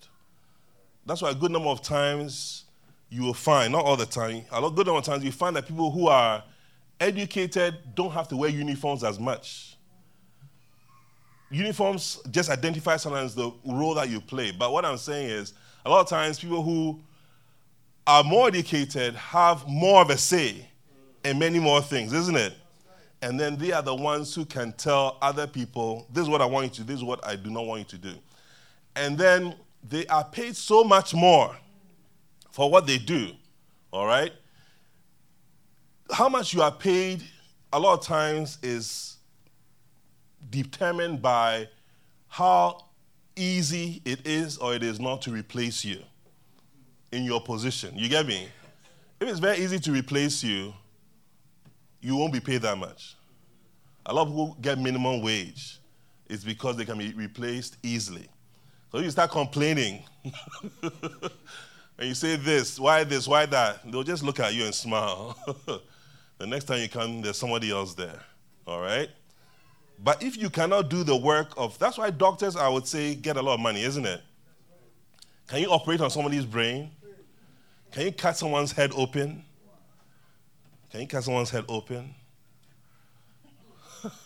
[1.05, 2.65] That's why a good number of times
[3.09, 5.67] you will find, not all the time, a good number of times you find that
[5.67, 6.43] people who are
[6.99, 9.68] educated don't have to wear uniforms as much.
[11.51, 14.51] Uniforms just identify sometimes the role that you play.
[14.51, 15.53] But what I'm saying is,
[15.85, 16.99] a lot of times people who
[18.05, 20.67] are more educated have more of a say
[21.23, 22.53] in many more things, isn't it?
[23.21, 26.45] And then they are the ones who can tell other people, this is what I
[26.45, 28.15] want you to do, this is what I do not want you to do.
[28.95, 29.55] And then
[29.87, 31.55] they are paid so much more
[32.51, 33.31] for what they do,
[33.91, 34.31] all right?
[36.11, 37.23] How much you are paid
[37.71, 39.17] a lot of times is
[40.49, 41.67] determined by
[42.27, 42.85] how
[43.35, 46.01] easy it is or it is not to replace you
[47.11, 47.97] in your position.
[47.97, 48.47] You get me?
[49.19, 50.73] If it's very easy to replace you,
[52.01, 53.15] you won't be paid that much.
[54.05, 55.79] A lot of people get minimum wage.
[56.29, 58.27] It's because they can be replaced easily.
[58.91, 60.03] So you start complaining.
[60.83, 65.37] and you say this, why this, why that, they'll just look at you and smile.
[66.37, 68.19] the next time you come, there's somebody else there.
[68.65, 69.09] All right?
[70.01, 73.37] But if you cannot do the work of, that's why doctors, I would say, get
[73.37, 74.21] a lot of money, isn't it?
[75.47, 76.91] Can you operate on somebody's brain?
[77.91, 79.43] Can you cut someone's head open?
[80.91, 82.13] Can you cut someone's head open?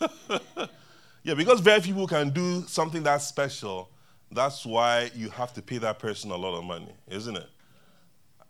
[1.24, 3.88] yeah, because very few people can do something that special
[4.34, 7.48] that's why you have to pay that person a lot of money, isn't it?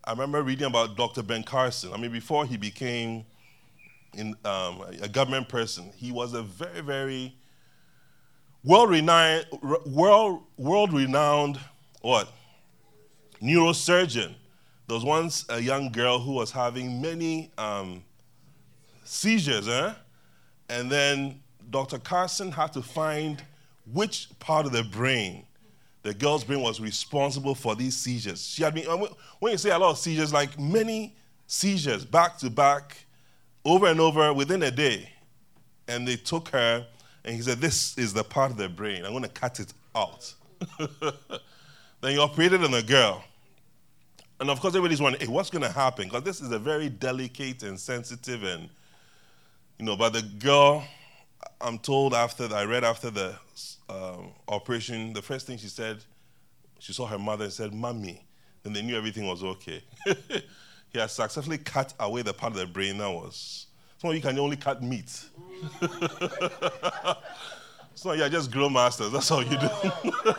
[0.05, 1.23] I remember reading about Dr.
[1.23, 1.93] Ben Carson.
[1.93, 3.25] I mean, before he became
[4.15, 7.37] in, um, a government person, he was a very, very
[8.63, 9.47] world-renowned,
[9.87, 11.59] world, world-renowned
[12.05, 12.29] what?
[13.41, 14.35] Neurosurgeon.
[14.87, 18.05] There was once a young girl who was having many um,
[19.05, 19.95] seizures, eh?
[20.69, 21.99] And then Dr.
[21.99, 23.43] Carson had to find
[23.91, 25.47] which part of the brain,
[26.03, 28.47] the girl's brain, was responsible for these seizures.
[28.47, 28.85] She had been,
[29.39, 33.04] when you say a lot of seizures, like many seizures back to back,
[33.65, 35.11] over and over within a day.
[35.87, 36.87] And they took her,
[37.25, 39.05] and he said, This is the part of the brain.
[39.05, 40.33] I'm going to cut it out.
[40.79, 43.25] then he operated on the girl.
[44.41, 46.09] And of course, everybody's wondering, hey, what's going to happen?
[46.09, 48.69] Because this is a very delicate and sensitive and,
[49.79, 50.85] you know, but the girl,
[51.61, 53.37] I'm told after, I read after the
[53.89, 56.05] um, operation, the first thing she said,
[56.79, 58.25] she saw her mother and said, Mommy.
[58.65, 59.83] And they knew everything was okay.
[60.95, 63.67] he has successfully cut away the part of the brain that was.
[63.99, 65.11] Some of you can only cut meat.
[67.97, 69.11] so you're just grill masters.
[69.11, 69.69] That's all you do.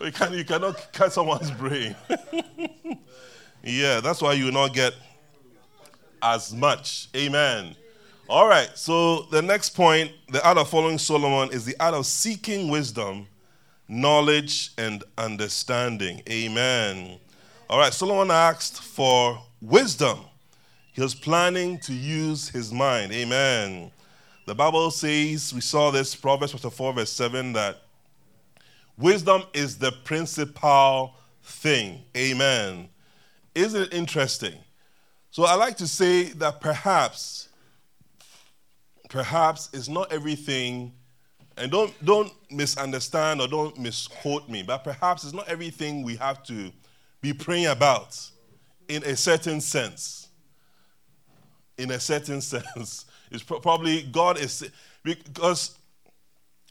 [0.00, 1.94] You, can, you cannot cut someone's brain.
[3.62, 4.94] yeah, that's why you will not get
[6.20, 7.06] as much.
[7.14, 7.76] Amen.
[8.28, 12.04] All right, so the next point, the art of following Solomon, is the art of
[12.06, 13.28] seeking wisdom,
[13.86, 16.20] knowledge, and understanding.
[16.28, 17.20] Amen.
[17.72, 20.18] All right, Solomon asked for wisdom.
[20.92, 23.12] He was planning to use his mind.
[23.12, 23.90] Amen.
[24.44, 27.80] The Bible says, we saw this, Proverbs chapter 4, verse 7, that
[28.98, 32.02] Wisdom is the principal thing.
[32.14, 32.90] Amen.
[33.54, 34.58] Isn't it interesting?
[35.30, 37.48] So I like to say that perhaps,
[39.08, 40.92] perhaps it's not everything,
[41.56, 46.42] and don't, don't misunderstand or don't misquote me, but perhaps it's not everything we have
[46.42, 46.70] to
[47.22, 48.20] be praying about
[48.88, 50.28] in a certain sense.
[51.78, 53.06] In a certain sense.
[53.30, 54.70] It's probably God is,
[55.02, 55.78] because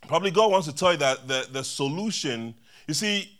[0.07, 2.55] Probably God wants to tell you that the, the solution,
[2.87, 3.37] you see,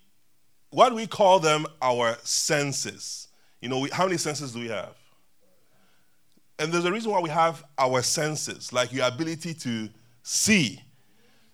[0.69, 3.28] what we call them our senses.
[3.62, 4.95] You know, we, how many senses do we have?
[6.60, 9.89] And there's a reason why we have our senses, like your ability to
[10.24, 10.82] see.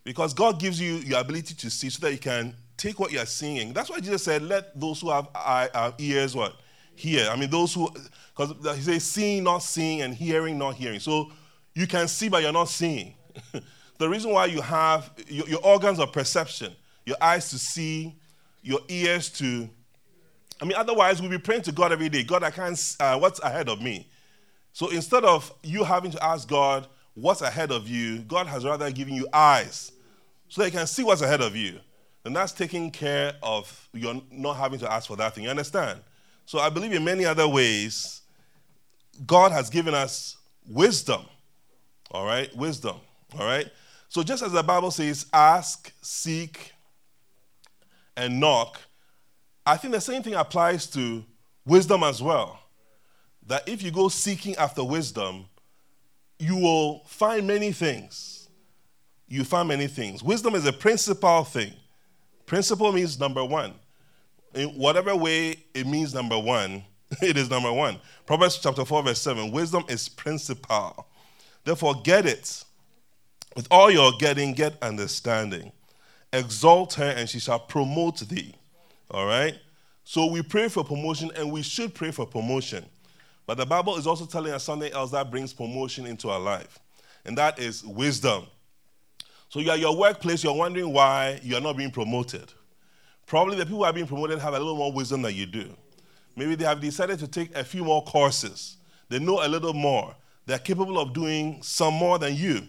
[0.04, 3.26] Because God gives you your ability to see so that you can take what you're
[3.26, 3.74] seeing.
[3.74, 6.56] That's why Jesus said, let those who have eye, uh, ears what?
[6.96, 7.30] Hear.
[7.30, 7.90] I mean, those who,
[8.36, 11.00] because he says, seeing, not seeing, and hearing, not hearing.
[11.00, 11.32] So
[11.74, 13.14] you can see, but you're not seeing.
[13.98, 18.16] The reason why you have your, your organs of perception, your eyes to see,
[18.62, 19.70] your ears to.
[20.62, 23.40] I mean, otherwise, we'll be praying to God every day God, I can't, uh, what's
[23.40, 24.08] ahead of me?
[24.74, 28.92] So instead of you having to ask God, what's ahead of you, God has rather
[28.92, 29.92] given you eyes
[30.50, 31.80] so you can see what's ahead of you.
[32.28, 35.46] And that's taking care of you're not having to ask for that thing.
[35.46, 36.02] You understand?
[36.46, 38.22] So I believe in many other ways,
[39.26, 40.36] God has given us
[40.68, 41.22] wisdom.
[42.12, 42.54] All right?
[42.54, 42.98] Wisdom.
[43.40, 43.72] All right?
[44.10, 46.74] So, just as the Bible says, ask, seek,
[48.18, 48.82] and knock,
[49.66, 51.24] I think the same thing applies to
[51.66, 52.60] wisdom as well.
[53.46, 55.46] That if you go seeking after wisdom,
[56.40, 58.50] you will find many things.
[59.30, 60.22] You find many things.
[60.22, 61.72] Wisdom is a principal thing.
[62.48, 63.74] Principle means number one.
[64.56, 66.84] In whatever way it means number one,
[67.22, 68.00] it is number one.
[68.26, 71.08] Proverbs chapter 4, verse 7 Wisdom is principal.
[71.64, 72.64] Therefore, get it
[73.56, 75.72] with all your getting, get understanding.
[76.34, 78.56] Exalt her, and she shall promote thee.
[79.12, 79.58] All right?
[80.04, 82.86] So we pray for promotion, and we should pray for promotion.
[83.46, 86.80] But the Bible is also telling us something else that brings promotion into our life,
[87.26, 88.46] and that is wisdom.
[89.50, 92.52] So you're at your workplace, you're wondering why you're not being promoted.
[93.26, 95.76] Probably the people who are being promoted have a little more wisdom than you do.
[96.36, 98.78] Maybe they have decided to take a few more courses.
[99.10, 100.16] They know a little more.
[100.46, 102.62] They're capable of doing some more than you.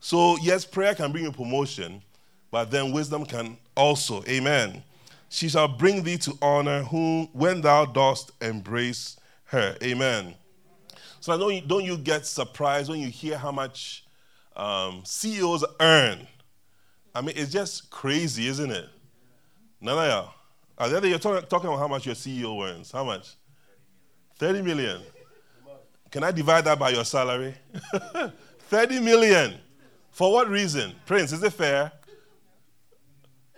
[0.00, 2.02] So, yes, prayer can bring you promotion,
[2.50, 4.22] but then wisdom can also.
[4.28, 4.82] Amen.
[5.30, 9.76] She shall bring thee to honor whom when thou dost embrace her.
[9.82, 10.34] Amen.
[11.20, 14.03] So don't you, don't you get surprised when you hear how much
[14.56, 16.26] um, CEOs earn?
[17.14, 18.88] I mean, it's just crazy, isn't it?
[19.80, 20.34] None of y'all.
[20.76, 22.90] Are there you're talking, talking about how much your CEO earns?
[22.90, 23.34] How much?
[24.38, 25.00] 30 million.
[26.10, 27.54] Can I divide that by your salary?
[28.58, 29.54] 30 million.
[30.10, 30.94] For what reason?
[31.06, 31.92] Prince, is it fair?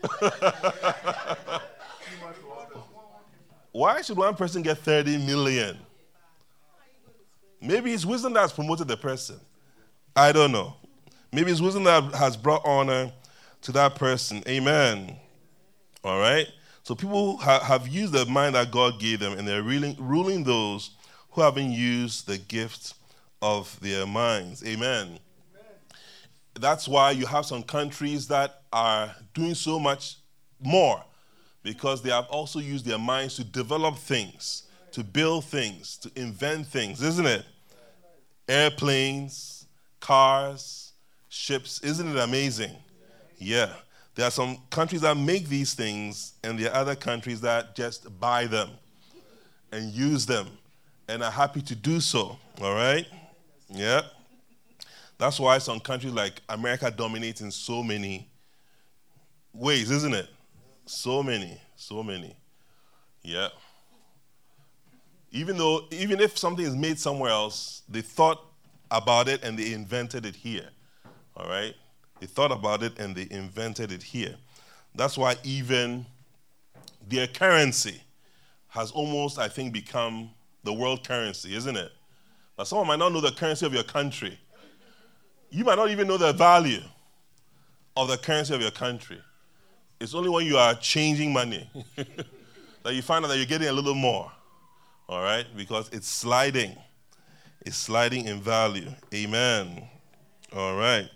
[3.73, 5.77] Why should one person get 30 million?
[7.61, 9.39] Maybe it's wisdom that has promoted the person.
[10.15, 10.77] I don't know.
[11.37, 13.13] Maybe it's wisdom that has brought honor
[13.63, 14.43] to that person.
[14.49, 15.17] Amen.
[16.03, 16.49] All right?
[16.83, 20.43] So people ha- have used the mind that God gave them and they're ruling, ruling
[20.43, 20.91] those
[21.31, 22.95] who haven't used the gift
[23.41, 24.67] of their minds.
[24.67, 25.19] Amen
[26.61, 30.17] that's why you have some countries that are doing so much
[30.61, 31.03] more
[31.63, 34.63] because they have also used their minds to develop things,
[34.93, 37.45] to build things, to invent things, isn't it?
[38.49, 39.67] airplanes,
[39.99, 40.86] cars,
[41.29, 41.81] ships.
[41.81, 42.73] Isn't it amazing?
[43.39, 43.73] Yeah.
[44.15, 48.19] There are some countries that make these things, and there are other countries that just
[48.19, 48.71] buy them
[49.73, 50.49] and use them
[51.09, 52.39] and are happy to do so.
[52.63, 53.07] All right?
[53.69, 54.03] Yeah.
[55.19, 58.29] That's why some countries like America dominate in so many
[59.53, 60.29] ways, isn't it?
[60.87, 62.37] So many, so many.
[63.23, 63.49] Yeah.
[65.33, 68.43] Even though, even if something is made somewhere else, they thought
[68.91, 70.69] about it and they invented it here.
[71.37, 71.75] All right?
[72.21, 74.37] They thought about it and they invented it here.
[74.95, 76.07] That's why even
[77.07, 78.01] their currency
[78.69, 80.31] has almost, I think, become
[80.65, 81.93] the world currency, isn't it?
[82.59, 84.39] Now, someone might not know the currency of your country.
[85.51, 86.81] You might not even know the value
[87.97, 89.21] of the currency of your country.
[90.01, 91.71] It's only when you are changing money
[92.83, 94.31] that you find out that you're getting a little more.
[95.09, 95.47] All right?
[95.57, 96.77] Because it's sliding.
[97.65, 98.91] It's sliding in value.
[99.15, 99.89] Amen.
[100.55, 101.09] All right.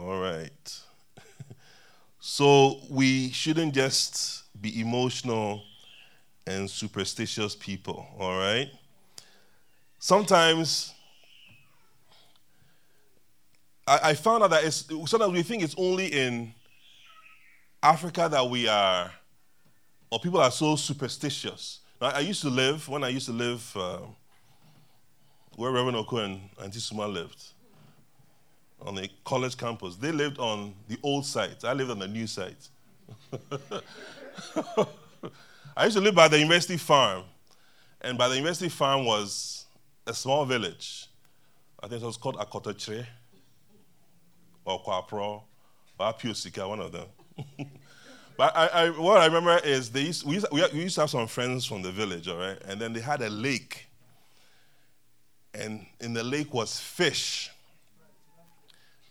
[0.00, 0.80] All right.
[2.20, 5.62] so we shouldn't just be emotional
[6.46, 8.70] and superstitious people, all right?
[9.98, 10.94] Sometimes
[13.86, 16.54] I, I found out that it's, sometimes we think it's only in
[17.82, 19.10] Africa that we are,
[20.10, 21.80] or people are so superstitious.
[22.00, 23.98] Now, I used to live, when I used to live uh,
[25.56, 27.52] where Reverend Oko and Auntie Suma lived,
[28.82, 29.96] on the college campus.
[29.96, 31.64] They lived on the old site.
[31.64, 32.68] I lived on the new site.
[35.76, 37.24] I used to live by the university farm.
[38.00, 39.66] And by the university farm was
[40.06, 41.06] a small village.
[41.82, 43.06] I think it was called Akotokyir
[44.64, 45.42] or Kwaprow
[45.98, 47.06] or Apewosika, one of them.
[48.36, 51.10] but I, I, what I remember is they used, we, used, we used to have
[51.10, 52.58] some friends from the village, all right?
[52.66, 53.86] And then they had a lake.
[55.52, 57.50] And in the lake was fish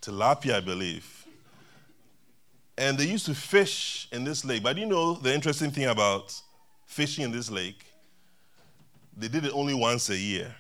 [0.10, 1.26] tilapia, I believe.
[2.78, 4.64] And they used to fish in this lake.
[4.64, 6.34] But you know the interesting thing about
[6.86, 7.86] fishing in this lake?
[9.18, 10.56] They did it only once a year.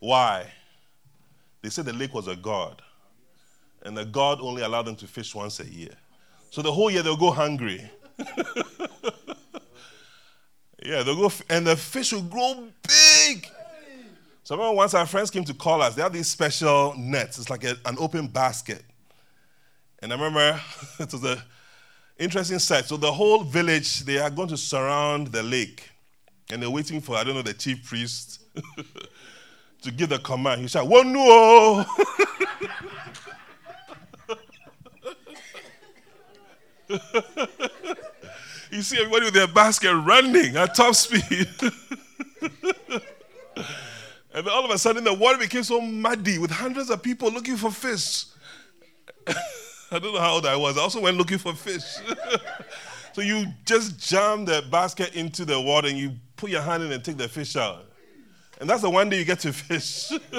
[0.00, 0.50] Why?
[1.62, 2.82] They said the lake was a god.
[3.84, 5.94] And the god only allowed them to fish once a year.
[6.50, 7.88] So the whole year they'll go hungry.
[10.84, 13.48] yeah, they'll go, f- and the fish will grow big.
[14.44, 17.38] So I remember once our friends came to call us, they have these special nets.
[17.38, 18.82] It's like a, an open basket.
[20.00, 20.60] And I remember
[20.98, 21.38] it was an
[22.18, 22.86] interesting sight.
[22.86, 25.90] So the whole village, they are going to surround the lake.
[26.50, 28.40] And they're waiting for, I don't know, the chief priest
[29.82, 30.60] to give the command.
[30.60, 31.84] He said, no!
[38.70, 41.48] you see everybody with their basket running at top speed.
[44.34, 47.56] And all of a sudden, the water became so muddy with hundreds of people looking
[47.56, 48.24] for fish.
[49.26, 50.78] I don't know how old I was.
[50.78, 51.82] I also went looking for fish.
[53.12, 56.90] so you just jam the basket into the water and you put your hand in
[56.92, 57.84] and take the fish out.
[58.58, 60.12] And that's the one day you get to fish.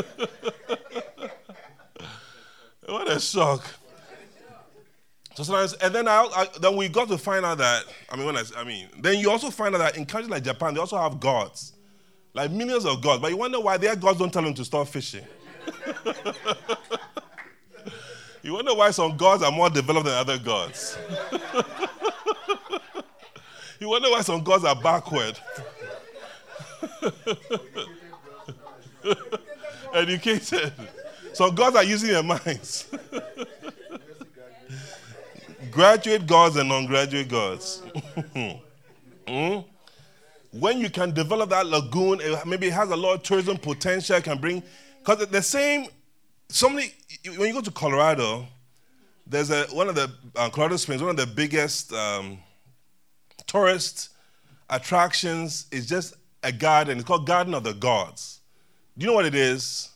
[2.88, 3.64] what a shock.
[5.36, 8.26] So sometimes, and then I, I, then we got to find out that I mean
[8.26, 10.80] when I, I mean then you also find out that in countries like Japan they
[10.80, 11.74] also have gods
[12.34, 13.22] like millions of gods.
[13.22, 15.26] But you wonder why their gods don't tell them to stop fishing.
[18.42, 20.98] you wonder why some gods are more developed than other gods.
[23.80, 25.40] you wonder why some gods are backward.
[29.94, 30.74] Educated.
[31.34, 32.88] Some gods are using their minds.
[35.72, 37.82] Graduate gods and non graduate gods.
[39.28, 39.66] mm?
[40.54, 44.24] When you can develop that lagoon, maybe it has a lot of tourism potential, it
[44.24, 44.62] can bring,
[45.00, 45.88] because the same,
[46.50, 46.94] so many,
[47.26, 48.46] when you go to Colorado,
[49.26, 52.38] there's a, one of the, uh, Colorado Springs, one of the biggest um,
[53.48, 54.10] tourist
[54.70, 57.00] attractions is just a garden.
[57.00, 58.42] It's called Garden of the Gods.
[58.98, 59.90] Do you know what it is?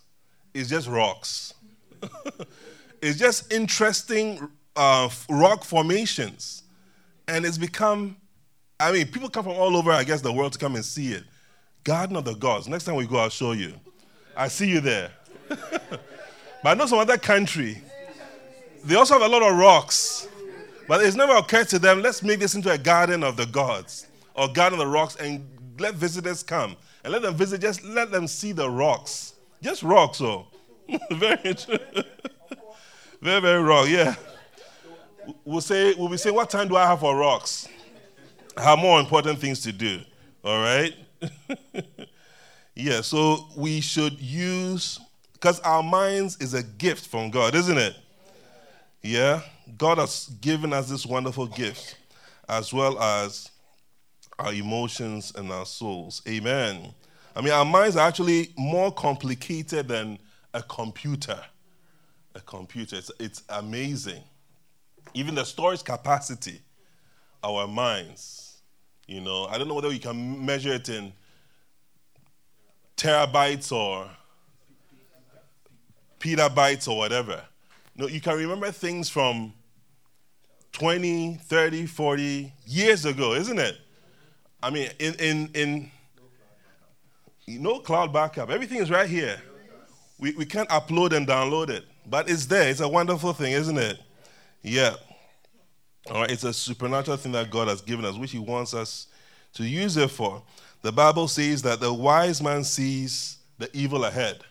[0.54, 1.54] It's just rocks.
[3.02, 6.64] it's just interesting uh, rock formations.
[7.28, 8.18] And it's become
[8.80, 11.12] I mean, people come from all over, I guess, the world to come and see
[11.12, 11.24] it.
[11.84, 12.68] Garden of the Gods.
[12.68, 13.74] Next time we go, I'll show you.
[14.36, 15.12] I see you there.
[15.50, 16.02] but
[16.64, 17.82] I know some other country.
[18.84, 20.28] They also have a lot of rocks.
[20.88, 24.08] But it's never occurred to them, let's make this into a garden of the gods
[24.36, 25.46] or garden of the rocks and
[25.80, 26.78] let visitors come.
[27.04, 29.34] And let them visit, just let them see the rocks.
[29.62, 30.48] Just rocks, oh.
[31.12, 31.78] very, true.
[33.22, 34.16] very, very rock, yeah.
[35.44, 37.68] We'll say, we'll be saying, what time do I have for rocks?
[38.58, 40.02] Have more important things to do.
[40.44, 40.94] All right?
[42.76, 45.00] yeah, so we should use,
[45.34, 47.96] because our minds is a gift from God, isn't it?
[49.02, 49.42] Yeah?
[49.78, 51.98] God has given us this wonderful gift,
[52.48, 53.52] as well as
[54.40, 56.22] our emotions and our souls.
[56.28, 56.94] Amen.
[57.36, 60.18] I mean, our minds are actually more complicated than
[60.54, 61.40] a computer.
[62.36, 62.96] A computer.
[62.96, 64.24] It's, it's amazing.
[65.14, 66.62] Even the storage capacity,
[67.44, 68.47] our minds.
[69.08, 71.14] You know, I don't know whether you can measure it in
[72.98, 74.10] terabytes or
[76.20, 77.42] petabytes or whatever.
[77.96, 79.54] No, you can remember things from
[80.74, 83.78] 20, 30, 40 years ago, isn't it?
[84.62, 85.92] I mean, in, in, in
[87.48, 88.50] no cloud backup.
[88.50, 89.42] Everything is right here.
[90.20, 92.70] We, we can't upload and download it, but it's there.
[92.70, 94.00] It's a wonderful thing, isn't it?
[94.64, 94.96] Yeah.
[96.10, 99.08] All right, it's a supernatural thing that God has given us, which He wants us
[99.54, 100.42] to use it for.
[100.82, 104.42] The Bible says that the wise man sees the evil ahead.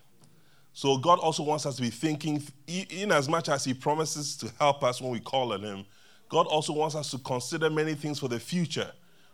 [0.74, 4.52] So God also wants us to be thinking, in as much as He promises to
[4.58, 5.86] help us when we call on Him,
[6.28, 8.90] God also wants us to consider many things for the future.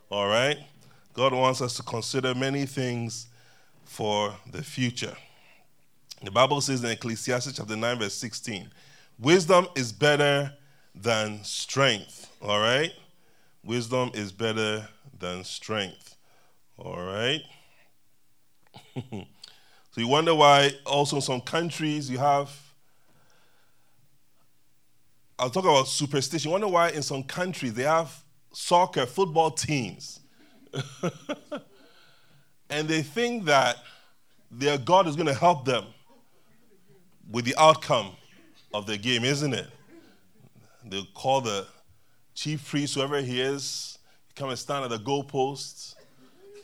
[0.09, 0.59] All right?
[1.15, 3.27] God wants us to consider many things
[3.85, 5.17] for the future.
[6.23, 8.71] The Bible says in Ecclesiastes chapter 9, verse 16,
[9.19, 10.53] wisdom is better
[10.95, 12.31] than strength.
[12.41, 12.93] All right?
[13.65, 14.89] Wisdom is better
[15.19, 16.17] than strength.
[16.79, 17.43] All right?
[19.11, 19.27] so
[19.97, 22.51] you wonder why also in some countries you have
[25.39, 26.49] I'll talk about superstition.
[26.49, 28.17] You wonder why in some countries they have
[28.53, 30.21] soccer football teams.
[32.71, 33.79] and they think that
[34.53, 35.87] their God is going to help them
[37.31, 38.11] with the outcome
[38.73, 39.67] of the game, isn't it?
[40.85, 41.67] They'll call the
[42.35, 43.99] chief priest, whoever he is,
[44.35, 45.95] come and stand at the goalposts,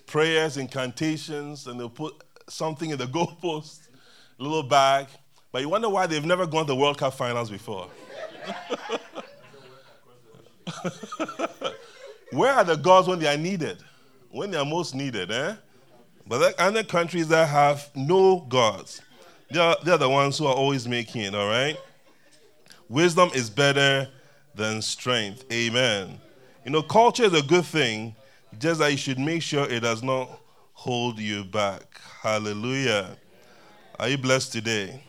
[0.06, 2.14] prayers, incantations, and they'll put
[2.48, 3.88] something in the goalpost,
[4.38, 5.06] a little bag.
[5.52, 7.88] But you wonder why they've never gone to the World Cup finals before.
[12.32, 13.78] Where are the gods when they are needed?
[14.30, 15.54] When they are most needed, eh?
[16.26, 19.00] But there are other countries that have no gods.
[19.50, 21.78] They're, they're the ones who are always making it, all right?
[22.88, 24.08] Wisdom is better
[24.54, 25.44] than strength.
[25.52, 26.20] Amen.
[26.64, 28.14] You know, culture is a good thing,
[28.58, 30.28] just that you should make sure it does not
[30.72, 32.00] hold you back.
[32.22, 33.16] Hallelujah.
[33.98, 35.02] Are you blessed today?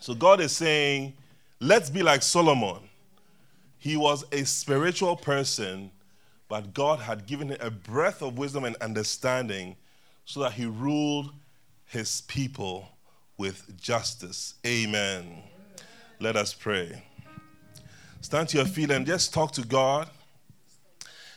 [0.00, 1.14] So God is saying,
[1.60, 2.78] let's be like Solomon.
[3.78, 5.90] He was a spiritual person
[6.48, 9.76] but God had given him a breath of wisdom and understanding
[10.24, 11.32] so that he ruled
[11.86, 12.88] his people
[13.36, 14.54] with justice.
[14.66, 15.42] Amen.
[16.20, 17.02] Let us pray.
[18.20, 20.08] Stand to your feet and just talk to God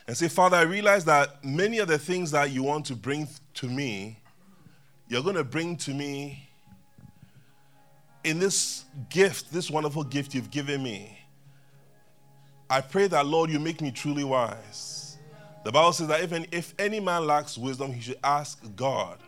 [0.08, 3.28] and say, Father, I realize that many of the things that you want to bring
[3.56, 4.20] to me,
[5.10, 6.50] you're going to bring to me
[8.24, 11.20] in this gift, this wonderful gift you've given me.
[12.70, 15.18] I pray that, Lord, you make me truly wise.
[15.64, 19.20] The Bible says that even if any man lacks wisdom, he should ask God,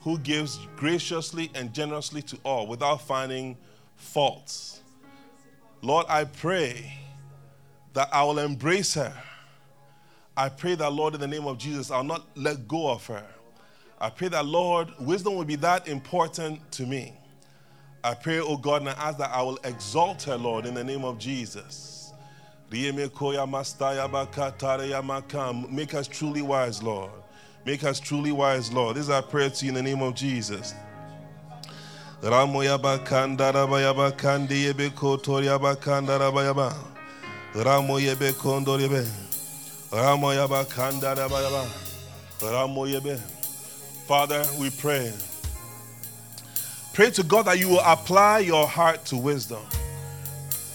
[0.00, 3.56] who gives graciously and generously to all without finding
[3.96, 4.80] faults.
[5.82, 6.92] Lord, I pray
[7.92, 9.12] that I will embrace her.
[10.36, 13.24] I pray that, Lord, in the name of Jesus, I'll not let go of her.
[13.98, 17.14] I pray that, Lord, wisdom will be that important to me.
[18.04, 20.84] I pray, oh God, and I ask that I will exalt her, Lord, in the
[20.84, 22.12] name of Jesus.
[22.70, 22.94] Make
[25.94, 27.10] us truly wise, Lord.
[27.64, 28.96] Make us truly wise, Lord.
[28.96, 30.74] This is our prayer to you in the name of Jesus.
[32.22, 36.74] Ramoyaba kandaraba kandi yebe kotoriaba kandaraba yaba.
[37.54, 39.06] Ramo yebe kondoribe.
[39.92, 41.66] Ramo yaba kandaraba yaba.
[42.42, 43.20] Ramo yebe.
[44.08, 45.12] Father, we pray.
[46.94, 49.62] Pray to God that you will apply your heart to wisdom.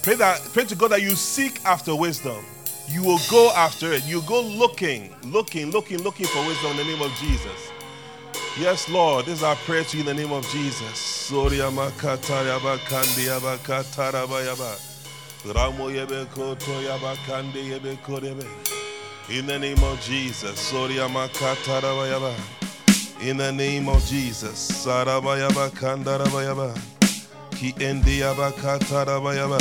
[0.02, 2.44] Pray that pray to God that you seek after wisdom.
[2.88, 4.04] You will go after it.
[4.04, 7.71] You go looking, looking, looking, looking for wisdom in the name of Jesus.
[8.58, 11.30] Yes, Lord, this is our prayer to you in the name of Jesus.
[11.32, 11.36] In
[19.46, 20.72] the name of Jesus.
[23.20, 24.84] In the name of Jesus.
[24.84, 26.78] Sarabayaba kandarabayaba.
[27.56, 29.58] Ki endiyaba katarabayaba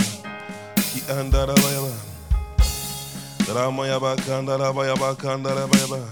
[0.75, 1.93] ki andara bayaba.
[3.55, 6.05] Ramo yaba kandara bayaba kandara bayaba.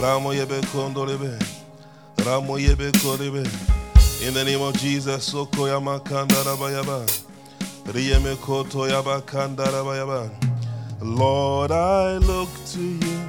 [0.00, 1.59] Ramo yebe kondorebe.
[2.24, 3.44] Ramo yebe korebe.
[4.26, 6.56] In the name of Jesus, soko yama kandara.
[7.86, 10.30] Riyeme koto yaba kandara.
[11.00, 13.28] Lord, I look to you.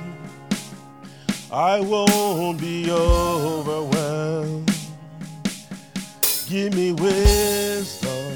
[1.51, 4.71] I won't be overwhelmed.
[6.49, 8.33] Give me wisdom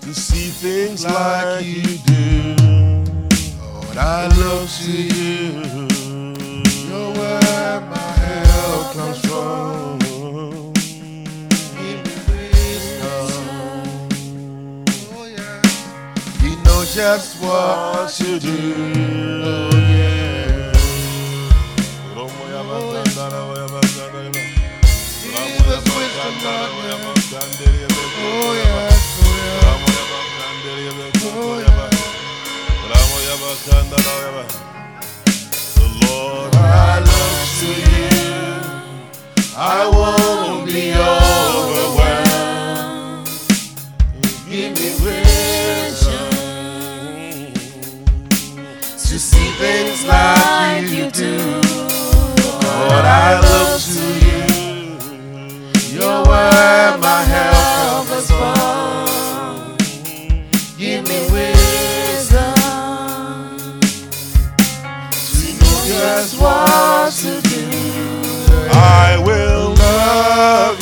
[0.00, 2.56] to see things like you do.
[3.62, 5.97] Lord, I look to you.
[16.98, 18.58] Just what you do.
[19.44, 20.72] Oh, yeah.
[25.46, 27.06] Give us wisdom, yeah.
[28.18, 29.78] Oh, yes, oh, yeah.
[35.76, 38.10] The Lord, I look to you.
[39.56, 41.17] I won't be overwhelmed.
[49.58, 51.36] Things like you do.
[52.78, 54.42] Lord, I look to you.
[55.94, 59.76] You're where my help comes from.
[60.78, 62.54] Give me wisdom
[65.34, 67.64] to know just what to do.
[68.70, 70.77] I will love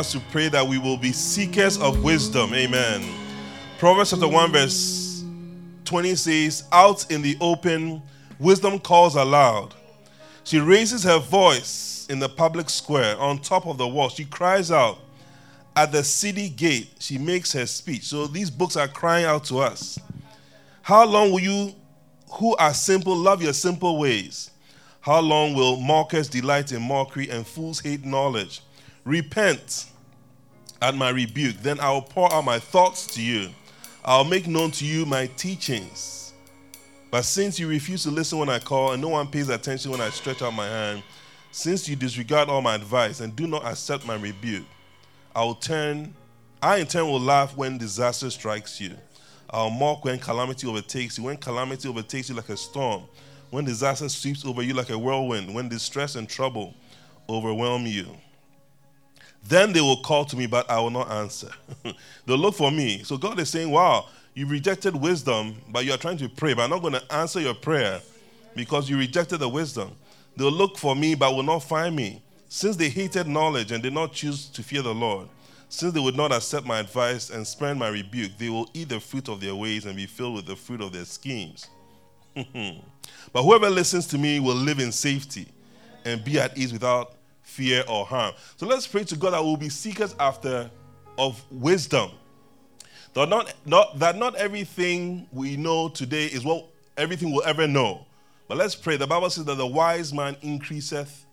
[0.00, 2.54] us to pray that we will be seekers of wisdom.
[2.54, 3.04] Amen.
[3.78, 5.22] Proverbs chapter 1, verse
[5.84, 8.00] 20 says, Out in the open,
[8.38, 9.74] wisdom calls aloud.
[10.44, 14.08] She raises her voice in the public square on top of the wall.
[14.08, 15.00] She cries out
[15.76, 16.88] at the city gate.
[16.98, 18.04] She makes her speech.
[18.04, 19.98] So these books are crying out to us.
[20.80, 21.74] How long will you,
[22.32, 24.50] who are simple, love your simple ways?
[25.02, 28.62] How long will mockers delight in mockery and fools hate knowledge?
[29.04, 29.86] Repent
[30.82, 33.50] at my rebuke, then I will pour out my thoughts to you.
[34.04, 36.32] I'll make known to you my teachings.
[37.10, 40.00] But since you refuse to listen when I call, and no one pays attention when
[40.00, 41.02] I stretch out my hand,
[41.50, 44.64] since you disregard all my advice and do not accept my rebuke,
[45.34, 46.14] I will turn,
[46.62, 48.96] I in turn will laugh when disaster strikes you.
[49.50, 53.02] I'll mock when calamity overtakes you, when calamity overtakes you like a storm,
[53.50, 56.74] when disaster sweeps over you like a whirlwind, when distress and trouble
[57.28, 58.06] overwhelm you.
[59.44, 61.50] Then they will call to me, but I will not answer.
[62.26, 63.02] They'll look for me.
[63.04, 66.62] So God is saying, Wow, you rejected wisdom, but you are trying to pray, but
[66.62, 68.00] I'm not going to answer your prayer
[68.54, 69.92] because you rejected the wisdom.
[70.36, 72.22] They'll look for me, but will not find me.
[72.48, 75.28] Since they hated knowledge and did not choose to fear the Lord,
[75.68, 78.98] since they would not accept my advice and spurn my rebuke, they will eat the
[78.98, 81.68] fruit of their ways and be filled with the fruit of their schemes.
[82.34, 85.46] but whoever listens to me will live in safety
[86.04, 87.14] and be at ease without
[87.60, 88.32] fear or harm.
[88.56, 90.70] So let's pray to God that we'll be seekers after
[91.18, 92.10] of wisdom.
[93.12, 96.64] That not, not, that not everything we know today is what
[96.96, 98.06] everything we'll ever know.
[98.48, 98.96] But let's pray.
[98.96, 101.26] The Bible says that the wise man increaseth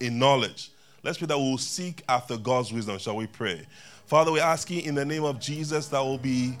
[0.00, 0.72] in knowledge.
[1.04, 2.98] Let's pray that we'll seek after God's wisdom.
[2.98, 3.64] Shall we pray?
[4.06, 6.58] Father, we're asking in the name of Jesus that we'll be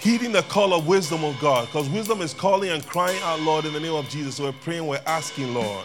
[0.00, 1.66] heeding the call of wisdom of God.
[1.66, 4.34] Because wisdom is calling and crying out, Lord, in the name of Jesus.
[4.34, 5.84] So we're praying, we're asking, Lord,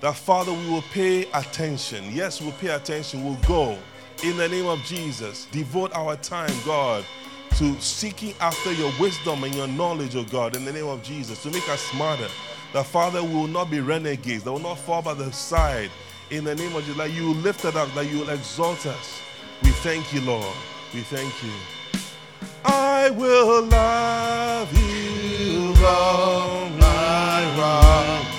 [0.00, 2.04] that Father, we will pay attention.
[2.12, 3.24] Yes, we'll pay attention.
[3.24, 3.76] We'll go
[4.22, 5.46] in the name of Jesus.
[5.46, 7.04] Devote our time, God,
[7.56, 11.42] to seeking after your wisdom and your knowledge, of God, in the name of Jesus,
[11.42, 12.28] to make us smarter.
[12.72, 15.90] That Father, we will not be renegades, that will not fall by the side.
[16.30, 18.86] In the name of Jesus, that you will lift us up, that you will exalt
[18.86, 19.20] us.
[19.62, 20.54] We thank you, Lord.
[20.94, 21.50] We thank you.
[22.64, 28.37] I will love you, Lord, my rock.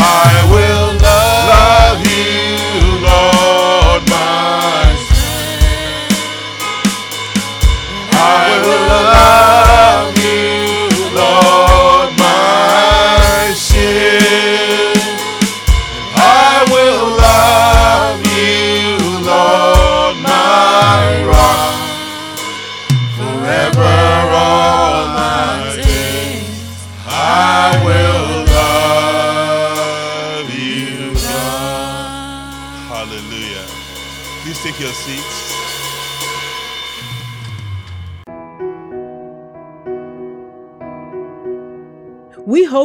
[0.00, 0.87] I will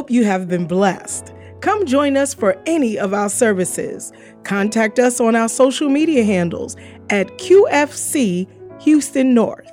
[0.03, 1.33] hope you have been blessed.
[1.61, 4.11] Come join us for any of our services.
[4.43, 6.75] Contact us on our social media handles
[7.09, 8.45] at QFC
[8.81, 9.71] Houston North.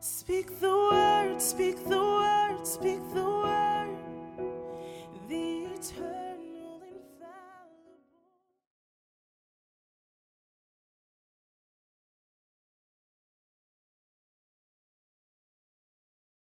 [0.00, 2.01] Speak the word, speak the